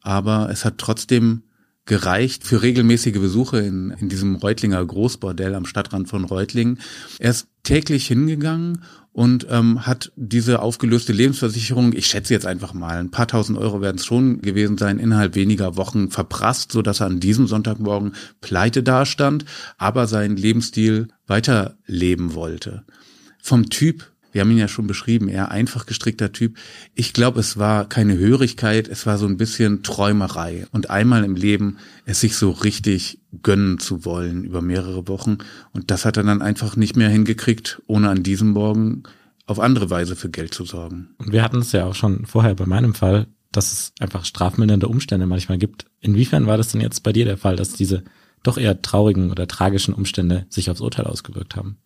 aber 0.00 0.48
es 0.50 0.64
hat 0.64 0.78
trotzdem 0.78 1.42
gereicht 1.86 2.44
für 2.44 2.62
regelmäßige 2.62 3.20
Besuche 3.20 3.60
in, 3.60 3.90
in 3.92 4.08
diesem 4.08 4.34
Reutlinger 4.34 4.84
Großbordell 4.84 5.54
am 5.54 5.64
Stadtrand 5.64 6.08
von 6.08 6.24
Reutlingen. 6.24 6.80
Er 7.20 7.30
ist 7.30 7.46
täglich 7.62 8.08
hingegangen 8.08 8.82
und 9.16 9.46
ähm, 9.48 9.86
hat 9.86 10.12
diese 10.14 10.60
aufgelöste 10.60 11.14
Lebensversicherung, 11.14 11.94
ich 11.94 12.06
schätze 12.06 12.34
jetzt 12.34 12.44
einfach 12.44 12.74
mal, 12.74 12.98
ein 12.98 13.10
paar 13.10 13.26
tausend 13.26 13.56
Euro 13.56 13.80
werden 13.80 13.96
es 13.96 14.04
schon 14.04 14.42
gewesen 14.42 14.76
sein, 14.76 14.98
innerhalb 14.98 15.34
weniger 15.34 15.78
Wochen 15.78 16.10
verprasst, 16.10 16.70
so 16.70 16.82
dass 16.82 17.00
er 17.00 17.06
an 17.06 17.18
diesem 17.18 17.46
Sonntagmorgen 17.46 18.12
pleite 18.42 18.82
dastand, 18.82 19.46
aber 19.78 20.06
seinen 20.06 20.36
Lebensstil 20.36 21.08
weiterleben 21.26 22.34
wollte. 22.34 22.84
Vom 23.42 23.70
Typ 23.70 24.12
wir 24.32 24.42
haben 24.42 24.50
ihn 24.50 24.58
ja 24.58 24.68
schon 24.68 24.86
beschrieben, 24.86 25.30
eher 25.30 25.50
einfach 25.50 25.86
gestrickter 25.86 26.30
Typ. 26.30 26.58
Ich 26.94 27.14
glaube, 27.14 27.40
es 27.40 27.56
war 27.56 27.88
keine 27.88 28.18
Hörigkeit, 28.18 28.86
es 28.86 29.06
war 29.06 29.16
so 29.16 29.24
ein 29.24 29.38
bisschen 29.38 29.82
Träumerei 29.82 30.66
und 30.72 30.90
einmal 30.90 31.24
im 31.24 31.36
Leben 31.36 31.78
es 32.04 32.20
sich 32.20 32.36
so 32.36 32.50
richtig 32.50 33.18
gönnen 33.42 33.78
zu 33.78 34.04
wollen 34.04 34.44
über 34.44 34.62
mehrere 34.62 35.08
Wochen. 35.08 35.38
Und 35.72 35.90
das 35.90 36.04
hat 36.04 36.16
er 36.16 36.22
dann 36.22 36.42
einfach 36.42 36.76
nicht 36.76 36.96
mehr 36.96 37.08
hingekriegt, 37.08 37.82
ohne 37.86 38.08
an 38.08 38.22
diesem 38.22 38.50
Morgen 38.50 39.04
auf 39.46 39.60
andere 39.60 39.90
Weise 39.90 40.16
für 40.16 40.30
Geld 40.30 40.54
zu 40.54 40.64
sorgen. 40.64 41.10
Und 41.18 41.32
wir 41.32 41.42
hatten 41.42 41.58
es 41.58 41.72
ja 41.72 41.86
auch 41.86 41.94
schon 41.94 42.26
vorher 42.26 42.54
bei 42.54 42.66
meinem 42.66 42.94
Fall, 42.94 43.28
dass 43.52 43.72
es 43.72 43.92
einfach 44.00 44.24
strafmildernde 44.24 44.88
Umstände 44.88 45.26
manchmal 45.26 45.58
gibt. 45.58 45.86
Inwiefern 46.00 46.46
war 46.46 46.56
das 46.56 46.72
denn 46.72 46.80
jetzt 46.80 47.02
bei 47.02 47.12
dir 47.12 47.24
der 47.24 47.38
Fall, 47.38 47.56
dass 47.56 47.72
diese 47.72 48.02
doch 48.42 48.58
eher 48.58 48.82
traurigen 48.82 49.30
oder 49.30 49.48
tragischen 49.48 49.94
Umstände 49.94 50.46
sich 50.50 50.70
aufs 50.70 50.80
Urteil 50.80 51.06
ausgewirkt 51.06 51.56
haben? 51.56 51.78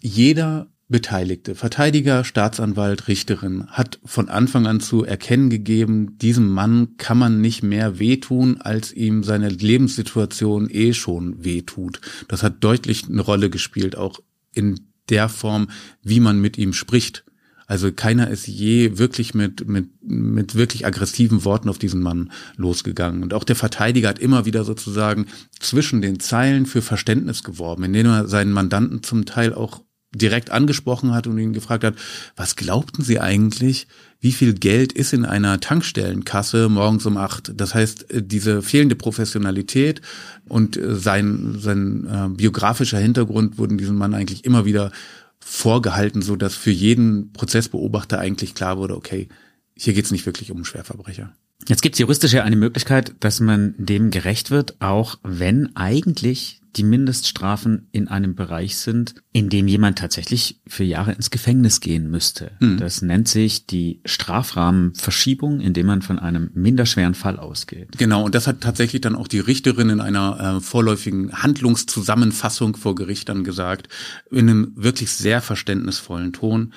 Jeder 0.00 0.68
Beteiligte, 0.90 1.54
Verteidiger, 1.54 2.24
Staatsanwalt, 2.24 3.08
Richterin, 3.08 3.66
hat 3.66 4.00
von 4.06 4.30
Anfang 4.30 4.66
an 4.66 4.80
zu 4.80 5.04
erkennen 5.04 5.50
gegeben, 5.50 6.16
diesem 6.16 6.48
Mann 6.48 6.96
kann 6.96 7.18
man 7.18 7.42
nicht 7.42 7.62
mehr 7.62 7.98
wehtun, 7.98 8.58
als 8.60 8.94
ihm 8.94 9.22
seine 9.22 9.50
Lebenssituation 9.50 10.70
eh 10.70 10.94
schon 10.94 11.44
wehtut. 11.44 12.00
Das 12.28 12.42
hat 12.42 12.64
deutlich 12.64 13.06
eine 13.06 13.20
Rolle 13.20 13.50
gespielt, 13.50 13.96
auch 13.96 14.20
in 14.54 14.80
der 15.10 15.28
Form, 15.28 15.68
wie 16.02 16.20
man 16.20 16.40
mit 16.40 16.56
ihm 16.56 16.72
spricht. 16.72 17.24
Also 17.66 17.92
keiner 17.92 18.30
ist 18.30 18.46
je 18.46 18.96
wirklich 18.96 19.34
mit, 19.34 19.68
mit, 19.68 19.90
mit 20.00 20.54
wirklich 20.54 20.86
aggressiven 20.86 21.44
Worten 21.44 21.68
auf 21.68 21.76
diesen 21.76 22.00
Mann 22.00 22.32
losgegangen. 22.56 23.22
Und 23.22 23.34
auch 23.34 23.44
der 23.44 23.56
Verteidiger 23.56 24.08
hat 24.08 24.18
immer 24.18 24.46
wieder 24.46 24.64
sozusagen 24.64 25.26
zwischen 25.60 26.00
den 26.00 26.18
Zeilen 26.18 26.64
für 26.64 26.80
Verständnis 26.80 27.44
geworben, 27.44 27.84
indem 27.84 28.06
er 28.06 28.26
seinen 28.26 28.52
Mandanten 28.52 29.02
zum 29.02 29.26
Teil 29.26 29.52
auch 29.52 29.82
direkt 30.14 30.50
angesprochen 30.50 31.14
hat 31.14 31.26
und 31.26 31.38
ihn 31.38 31.52
gefragt 31.52 31.84
hat, 31.84 31.94
was 32.34 32.56
glaubten 32.56 33.02
Sie 33.02 33.20
eigentlich, 33.20 33.86
wie 34.20 34.32
viel 34.32 34.54
Geld 34.54 34.92
ist 34.92 35.12
in 35.12 35.24
einer 35.24 35.60
Tankstellenkasse 35.60 36.68
morgens 36.68 37.04
um 37.06 37.16
acht? 37.16 37.52
Das 37.54 37.74
heißt, 37.74 38.10
äh, 38.10 38.22
diese 38.22 38.62
fehlende 38.62 38.96
Professionalität 38.96 40.00
und 40.48 40.76
äh, 40.76 40.94
sein, 40.96 41.56
sein 41.58 42.06
äh, 42.06 42.28
biografischer 42.34 42.98
Hintergrund 42.98 43.58
wurden 43.58 43.78
diesem 43.78 43.96
Mann 43.96 44.14
eigentlich 44.14 44.44
immer 44.44 44.64
wieder 44.64 44.92
vorgehalten, 45.40 46.22
so 46.22 46.36
dass 46.36 46.54
für 46.54 46.70
jeden 46.70 47.32
Prozessbeobachter 47.32 48.18
eigentlich 48.18 48.54
klar 48.54 48.78
wurde, 48.78 48.96
okay, 48.96 49.28
hier 49.76 49.92
geht's 49.92 50.10
nicht 50.10 50.26
wirklich 50.26 50.50
um 50.50 50.64
Schwerverbrecher. 50.64 51.32
Jetzt 51.66 51.82
gibt 51.82 51.94
es 51.94 51.98
juristisch 51.98 52.32
ja 52.32 52.44
eine 52.44 52.56
Möglichkeit, 52.56 53.14
dass 53.20 53.40
man 53.40 53.74
dem 53.78 54.10
gerecht 54.10 54.50
wird, 54.50 54.80
auch 54.80 55.18
wenn 55.22 55.74
eigentlich 55.76 56.57
die 56.76 56.82
Mindeststrafen 56.84 57.88
in 57.92 58.08
einem 58.08 58.34
Bereich 58.34 58.76
sind, 58.76 59.14
in 59.32 59.48
dem 59.48 59.68
jemand 59.68 59.98
tatsächlich 59.98 60.60
für 60.66 60.84
Jahre 60.84 61.12
ins 61.12 61.30
Gefängnis 61.30 61.80
gehen 61.80 62.10
müsste. 62.10 62.52
Mhm. 62.60 62.78
Das 62.78 63.02
nennt 63.02 63.28
sich 63.28 63.66
die 63.66 64.00
Strafrahmenverschiebung, 64.04 65.60
indem 65.60 65.86
man 65.86 66.02
von 66.02 66.18
einem 66.18 66.50
minderschweren 66.54 67.14
Fall 67.14 67.38
ausgeht. 67.38 67.98
Genau, 67.98 68.24
und 68.24 68.34
das 68.34 68.46
hat 68.46 68.60
tatsächlich 68.60 69.00
dann 69.00 69.14
auch 69.14 69.28
die 69.28 69.40
Richterin 69.40 69.90
in 69.90 70.00
einer 70.00 70.56
äh, 70.56 70.60
vorläufigen 70.60 71.32
Handlungszusammenfassung 71.32 72.76
vor 72.76 72.94
Gericht 72.94 73.28
dann 73.28 73.44
gesagt, 73.44 73.88
in 74.30 74.48
einem 74.48 74.72
wirklich 74.76 75.10
sehr 75.10 75.40
verständnisvollen 75.40 76.32
Ton. 76.32 76.72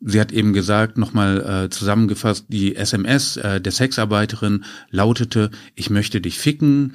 Sie 0.00 0.20
hat 0.20 0.32
eben 0.32 0.52
gesagt, 0.52 0.98
nochmal 0.98 1.64
äh, 1.64 1.70
zusammengefasst, 1.70 2.46
die 2.48 2.76
SMS 2.76 3.38
äh, 3.38 3.60
der 3.60 3.72
Sexarbeiterin 3.72 4.64
lautete, 4.90 5.50
ich 5.74 5.88
möchte 5.90 6.20
dich 6.20 6.38
ficken. 6.38 6.94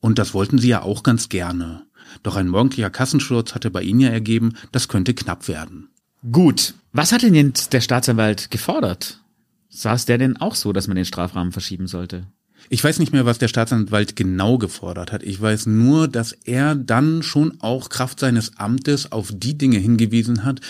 Und 0.00 0.18
das 0.18 0.34
wollten 0.34 0.58
sie 0.58 0.68
ja 0.68 0.82
auch 0.82 1.02
ganz 1.02 1.28
gerne. 1.28 1.86
Doch 2.22 2.36
ein 2.36 2.48
morgendlicher 2.48 2.90
Kassensturz 2.90 3.54
hatte 3.54 3.70
bei 3.70 3.82
ihnen 3.82 4.00
ja 4.00 4.08
ergeben, 4.08 4.54
das 4.72 4.88
könnte 4.88 5.14
knapp 5.14 5.48
werden. 5.48 5.90
Gut. 6.30 6.74
Was 6.92 7.12
hat 7.12 7.22
denn 7.22 7.34
jetzt 7.34 7.72
der 7.72 7.80
Staatsanwalt 7.80 8.50
gefordert? 8.50 9.20
Saß 9.68 10.06
der 10.06 10.18
denn 10.18 10.36
auch 10.36 10.54
so, 10.54 10.72
dass 10.72 10.88
man 10.88 10.96
den 10.96 11.04
Strafrahmen 11.04 11.52
verschieben 11.52 11.86
sollte? 11.86 12.26
Ich 12.68 12.84
weiß 12.84 12.98
nicht 12.98 13.12
mehr, 13.12 13.26
was 13.26 13.38
der 13.38 13.48
Staatsanwalt 13.48 14.14
genau 14.14 14.58
gefordert 14.58 15.12
hat. 15.12 15.22
Ich 15.22 15.40
weiß 15.40 15.66
nur, 15.66 16.08
dass 16.08 16.32
er 16.32 16.74
dann 16.74 17.22
schon 17.22 17.60
auch 17.60 17.88
Kraft 17.88 18.20
seines 18.20 18.58
Amtes 18.58 19.10
auf 19.10 19.30
die 19.32 19.56
Dinge 19.56 19.78
hingewiesen 19.78 20.44
hat, 20.44 20.60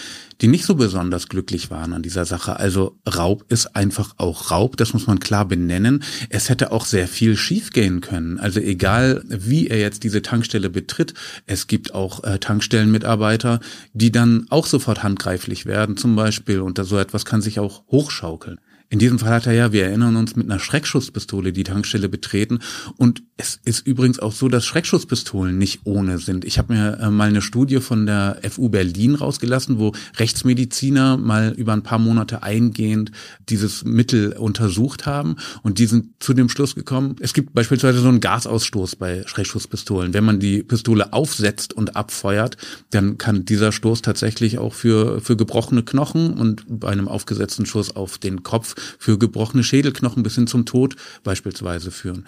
die 0.40 0.48
nicht 0.48 0.64
so 0.64 0.74
besonders 0.74 1.28
glücklich 1.28 1.70
waren 1.70 1.92
an 1.92 2.02
dieser 2.02 2.24
Sache. 2.24 2.56
Also 2.56 2.98
Raub 3.06 3.44
ist 3.48 3.76
einfach 3.76 4.14
auch 4.16 4.50
Raub, 4.50 4.76
das 4.76 4.94
muss 4.94 5.06
man 5.06 5.20
klar 5.20 5.46
benennen. 5.46 6.02
Es 6.30 6.48
hätte 6.48 6.72
auch 6.72 6.86
sehr 6.86 7.08
viel 7.08 7.36
schiefgehen 7.36 8.00
können. 8.00 8.38
Also 8.38 8.60
egal, 8.60 9.22
wie 9.28 9.68
er 9.68 9.78
jetzt 9.78 10.02
diese 10.02 10.22
Tankstelle 10.22 10.70
betritt, 10.70 11.14
es 11.46 11.66
gibt 11.66 11.94
auch 11.94 12.24
äh, 12.24 12.38
Tankstellenmitarbeiter, 12.38 13.60
die 13.92 14.12
dann 14.12 14.46
auch 14.48 14.66
sofort 14.66 15.02
handgreiflich 15.02 15.66
werden, 15.66 15.96
zum 15.96 16.16
Beispiel. 16.16 16.60
Und 16.60 16.78
so 16.82 16.98
etwas 16.98 17.24
kann 17.24 17.42
sich 17.42 17.60
auch 17.60 17.84
hochschaukeln. 17.88 18.58
In 18.92 18.98
diesem 18.98 19.20
Fall 19.20 19.30
hat 19.30 19.46
er 19.46 19.52
ja, 19.52 19.70
wir 19.70 19.84
erinnern 19.84 20.16
uns, 20.16 20.34
mit 20.34 20.50
einer 20.50 20.58
Schreckschusspistole 20.58 21.52
die 21.52 21.62
Tankstelle 21.62 22.08
betreten. 22.08 22.58
Und 22.96 23.22
es 23.36 23.60
ist 23.64 23.86
übrigens 23.86 24.18
auch 24.18 24.32
so, 24.32 24.48
dass 24.48 24.66
Schreckschusspistolen 24.66 25.56
nicht 25.56 25.82
ohne 25.84 26.18
sind. 26.18 26.44
Ich 26.44 26.58
habe 26.58 26.74
mir 26.74 26.98
äh, 26.98 27.08
mal 27.08 27.28
eine 27.28 27.40
Studie 27.40 27.80
von 27.80 28.04
der 28.04 28.40
FU 28.50 28.68
Berlin 28.68 29.14
rausgelassen, 29.14 29.78
wo 29.78 29.92
Rechtsmediziner 30.16 31.18
mal 31.18 31.54
über 31.56 31.72
ein 31.72 31.84
paar 31.84 32.00
Monate 32.00 32.42
eingehend 32.42 33.12
dieses 33.48 33.84
Mittel 33.84 34.32
untersucht 34.32 35.06
haben. 35.06 35.36
Und 35.62 35.78
die 35.78 35.86
sind 35.86 36.08
zu 36.18 36.34
dem 36.34 36.48
Schluss 36.48 36.74
gekommen, 36.74 37.14
es 37.20 37.32
gibt 37.32 37.54
beispielsweise 37.54 38.00
so 38.00 38.08
einen 38.08 38.20
Gasausstoß 38.20 38.96
bei 38.96 39.22
Schreckschusspistolen. 39.24 40.14
Wenn 40.14 40.24
man 40.24 40.40
die 40.40 40.64
Pistole 40.64 41.12
aufsetzt 41.12 41.74
und 41.74 41.94
abfeuert, 41.94 42.56
dann 42.90 43.18
kann 43.18 43.44
dieser 43.44 43.70
Stoß 43.70 44.02
tatsächlich 44.02 44.58
auch 44.58 44.74
für, 44.74 45.20
für 45.20 45.36
gebrochene 45.36 45.84
Knochen 45.84 46.32
und 46.32 46.64
bei 46.68 46.88
einem 46.88 47.06
aufgesetzten 47.06 47.66
Schuss 47.66 47.94
auf 47.94 48.18
den 48.18 48.42
Kopf 48.42 48.74
für 48.98 49.18
gebrochene 49.18 49.64
Schädelknochen 49.64 50.22
bis 50.22 50.34
hin 50.34 50.46
zum 50.46 50.66
Tod 50.66 50.96
beispielsweise 51.24 51.90
führen. 51.90 52.26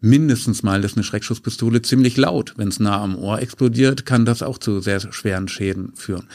Mindestens 0.00 0.62
mal 0.62 0.84
ist 0.84 0.96
eine 0.96 1.02
Schreckschusspistole 1.02 1.82
ziemlich 1.82 2.16
laut. 2.16 2.54
Wenn 2.56 2.68
es 2.68 2.78
nah 2.78 3.02
am 3.02 3.16
Ohr 3.16 3.40
explodiert, 3.40 4.06
kann 4.06 4.24
das 4.24 4.42
auch 4.42 4.58
zu 4.58 4.80
sehr 4.80 5.00
schweren 5.12 5.48
Schäden 5.48 5.92
führen. 5.96 6.28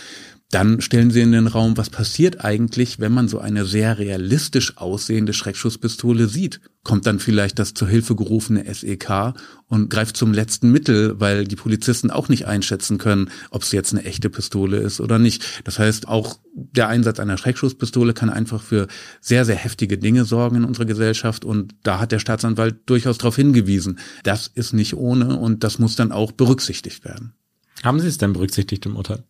Dann 0.54 0.82
stellen 0.82 1.10
Sie 1.10 1.22
in 1.22 1.32
den 1.32 1.48
Raum, 1.48 1.78
was 1.78 1.90
passiert 1.90 2.46
eigentlich, 2.46 3.00
wenn 3.00 3.12
man 3.12 3.28
so 3.28 3.40
eine 3.40 3.66
sehr 3.66 3.98
realistisch 3.98 4.78
aussehende 4.78 5.34
Schreckschusspistole 5.34 6.28
sieht? 6.28 6.62
Kommt 6.84 7.08
dann 7.08 7.18
vielleicht 7.18 7.58
das 7.58 7.74
zur 7.74 7.88
Hilfe 7.88 8.16
gerufene 8.16 8.72
SEK 8.72 9.34
und 9.68 9.90
greift 9.90 10.16
zum 10.16 10.32
letzten 10.32 10.72
Mittel, 10.72 11.20
weil 11.20 11.46
die 11.48 11.56
Polizisten 11.56 12.12
auch 12.12 12.30
nicht 12.30 12.46
einschätzen 12.46 13.00
können, 13.00 13.32
ob 13.50 13.64
es 13.64 13.72
jetzt 13.72 13.94
eine 13.94 14.06
echte 14.06 14.30
Pistole 14.30 14.78
ist 14.78 15.02
oder 15.02 15.18
nicht. 15.18 15.44
Das 15.64 15.80
heißt, 15.80 16.08
auch 16.08 16.38
der 16.54 16.88
Einsatz 16.88 17.20
einer 17.20 17.40
Schreckschusspistole 17.40 18.14
kann 18.14 18.30
einfach 18.30 18.62
für 18.62 18.88
sehr, 19.22 19.46
sehr 19.46 19.56
heftige 19.56 19.98
Dinge 19.98 20.24
sorgen 20.24 20.58
in 20.58 20.66
unserer 20.66 20.86
Gesellschaft 20.86 21.46
und 21.46 21.74
da 21.82 22.00
hat 22.00 22.12
der 22.12 22.20
Staatsanwalt 22.20 22.76
durchaus 22.86 23.18
darauf 23.18 23.38
hingewiesen. 23.38 23.98
Das 24.22 24.52
ist 24.54 24.74
nicht 24.74 24.94
ohne 24.94 25.36
und 25.40 25.64
das 25.64 25.80
muss 25.80 25.96
dann 25.96 26.12
auch 26.12 26.32
berücksichtigt 26.32 27.06
werden. 27.06 27.34
Haben 27.82 28.00
Sie 28.00 28.08
es 28.08 28.20
denn 28.20 28.34
berücksichtigt 28.34 28.86
im 28.86 28.98
Urteil? 28.98 29.24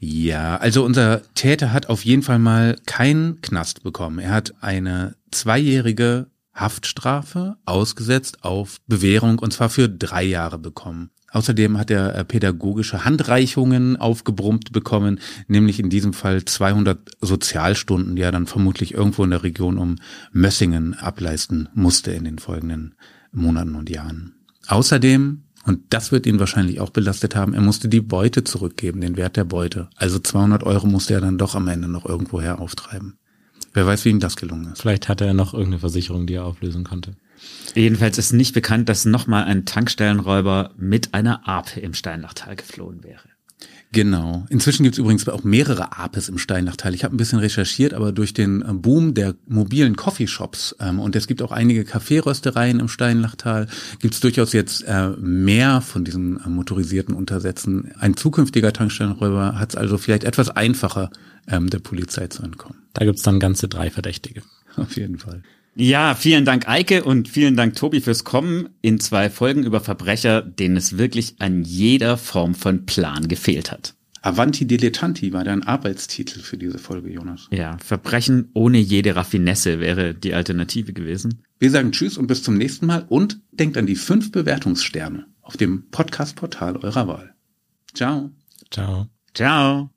Ja, 0.00 0.56
also 0.56 0.84
unser 0.84 1.22
Täter 1.34 1.72
hat 1.72 1.88
auf 1.88 2.04
jeden 2.04 2.22
Fall 2.22 2.38
mal 2.38 2.76
keinen 2.86 3.40
Knast 3.40 3.82
bekommen. 3.82 4.18
Er 4.18 4.32
hat 4.32 4.54
eine 4.60 5.16
zweijährige 5.30 6.26
Haftstrafe 6.54 7.56
ausgesetzt 7.64 8.44
auf 8.44 8.78
Bewährung 8.86 9.38
und 9.38 9.52
zwar 9.52 9.70
für 9.70 9.88
drei 9.88 10.22
Jahre 10.22 10.58
bekommen. 10.58 11.10
Außerdem 11.32 11.78
hat 11.78 11.90
er 11.90 12.14
äh, 12.14 12.24
pädagogische 12.26 13.06
Handreichungen 13.06 13.96
aufgebrummt 13.96 14.72
bekommen, 14.72 15.18
nämlich 15.48 15.80
in 15.80 15.88
diesem 15.88 16.12
Fall 16.12 16.44
200 16.44 17.10
Sozialstunden, 17.22 18.16
die 18.16 18.22
er 18.22 18.32
dann 18.32 18.46
vermutlich 18.46 18.92
irgendwo 18.92 19.24
in 19.24 19.30
der 19.30 19.42
Region 19.42 19.78
um 19.78 19.96
Mössingen 20.30 20.92
ableisten 20.94 21.70
musste 21.74 22.12
in 22.12 22.24
den 22.24 22.38
folgenden 22.38 22.94
Monaten 23.32 23.74
und 23.76 23.88
Jahren. 23.88 24.34
Außerdem 24.68 25.44
und 25.64 25.80
das 25.90 26.12
wird 26.12 26.26
ihn 26.26 26.40
wahrscheinlich 26.40 26.80
auch 26.80 26.90
belastet 26.90 27.36
haben. 27.36 27.54
Er 27.54 27.60
musste 27.60 27.88
die 27.88 28.00
Beute 28.00 28.44
zurückgeben, 28.44 29.00
den 29.00 29.16
Wert 29.16 29.36
der 29.36 29.44
Beute. 29.44 29.88
Also 29.96 30.18
200 30.18 30.64
Euro 30.64 30.86
musste 30.86 31.14
er 31.14 31.20
dann 31.20 31.38
doch 31.38 31.54
am 31.54 31.68
Ende 31.68 31.88
noch 31.88 32.04
irgendwoher 32.04 32.60
auftreiben. 32.60 33.18
Wer 33.72 33.86
weiß, 33.86 34.04
wie 34.04 34.10
ihm 34.10 34.20
das 34.20 34.36
gelungen 34.36 34.72
ist. 34.72 34.82
Vielleicht 34.82 35.08
hatte 35.08 35.24
er 35.24 35.34
noch 35.34 35.54
irgendeine 35.54 35.80
Versicherung, 35.80 36.26
die 36.26 36.34
er 36.34 36.44
auflösen 36.44 36.84
konnte. 36.84 37.16
Jedenfalls 37.74 38.18
ist 38.18 38.32
nicht 38.32 38.52
bekannt, 38.52 38.88
dass 38.88 39.04
nochmal 39.04 39.44
ein 39.44 39.64
Tankstellenräuber 39.64 40.72
mit 40.76 41.14
einer 41.14 41.48
Ape 41.48 41.80
im 41.80 41.94
Steinlachtal 41.94 42.56
geflohen 42.56 43.02
wäre. 43.02 43.31
Genau. 43.92 44.46
Inzwischen 44.48 44.84
gibt 44.84 44.94
es 44.94 44.98
übrigens 44.98 45.28
auch 45.28 45.44
mehrere 45.44 45.98
Apes 45.98 46.30
im 46.30 46.38
Steinlachtal. 46.38 46.94
Ich 46.94 47.04
habe 47.04 47.14
ein 47.14 47.18
bisschen 47.18 47.38
recherchiert, 47.38 47.92
aber 47.92 48.10
durch 48.10 48.32
den 48.32 48.62
äh, 48.62 48.72
Boom 48.72 49.12
der 49.12 49.34
mobilen 49.46 49.96
Coffeeshops 49.96 50.74
ähm, 50.80 50.98
und 50.98 51.14
es 51.14 51.26
gibt 51.26 51.42
auch 51.42 51.52
einige 51.52 51.84
Kaffeeröstereien 51.84 52.80
im 52.80 52.88
Steinlachtal, 52.88 53.68
gibt 54.00 54.14
es 54.14 54.20
durchaus 54.20 54.54
jetzt 54.54 54.82
äh, 54.84 55.10
mehr 55.20 55.82
von 55.82 56.04
diesen 56.04 56.42
äh, 56.42 56.48
motorisierten 56.48 57.14
Untersätzen. 57.14 57.92
Ein 58.00 58.16
zukünftiger 58.16 58.72
Tankstellenräuber 58.72 59.58
hat 59.58 59.70
es 59.70 59.76
also 59.76 59.98
vielleicht 59.98 60.24
etwas 60.24 60.48
einfacher, 60.48 61.10
ähm, 61.46 61.68
der 61.68 61.80
Polizei 61.80 62.28
zu 62.28 62.42
entkommen. 62.42 62.78
Da 62.94 63.04
gibt's 63.04 63.22
dann 63.22 63.40
ganze 63.40 63.68
drei 63.68 63.90
Verdächtige. 63.90 64.42
Auf 64.76 64.96
jeden 64.96 65.18
Fall. 65.18 65.42
Ja, 65.74 66.14
vielen 66.14 66.44
Dank 66.44 66.68
Eike 66.68 67.04
und 67.04 67.28
vielen 67.28 67.56
Dank 67.56 67.76
Tobi 67.76 68.00
fürs 68.00 68.24
Kommen 68.24 68.68
in 68.82 69.00
zwei 69.00 69.30
Folgen 69.30 69.64
über 69.64 69.80
Verbrecher, 69.80 70.42
denen 70.42 70.76
es 70.76 70.98
wirklich 70.98 71.36
an 71.38 71.62
jeder 71.64 72.18
Form 72.18 72.54
von 72.54 72.84
Plan 72.84 73.28
gefehlt 73.28 73.72
hat. 73.72 73.94
Avanti 74.20 74.66
Dilettanti 74.66 75.32
war 75.32 75.42
dein 75.42 75.64
Arbeitstitel 75.64 76.40
für 76.40 76.56
diese 76.56 76.78
Folge, 76.78 77.10
Jonas. 77.10 77.48
Ja, 77.50 77.76
Verbrechen 77.78 78.50
ohne 78.54 78.78
jede 78.78 79.16
Raffinesse 79.16 79.80
wäre 79.80 80.14
die 80.14 80.34
Alternative 80.34 80.92
gewesen. 80.92 81.42
Wir 81.58 81.70
sagen 81.70 81.90
Tschüss 81.90 82.18
und 82.18 82.28
bis 82.28 82.42
zum 82.42 82.56
nächsten 82.56 82.86
Mal 82.86 83.04
und 83.08 83.40
denkt 83.50 83.76
an 83.76 83.86
die 83.86 83.96
fünf 83.96 84.30
Bewertungssterne 84.30 85.26
auf 85.40 85.56
dem 85.56 85.88
Podcast-Portal 85.90 86.76
eurer 86.76 87.08
Wahl. 87.08 87.34
Ciao. 87.94 88.30
Ciao. 88.70 89.08
Ciao. 89.34 89.90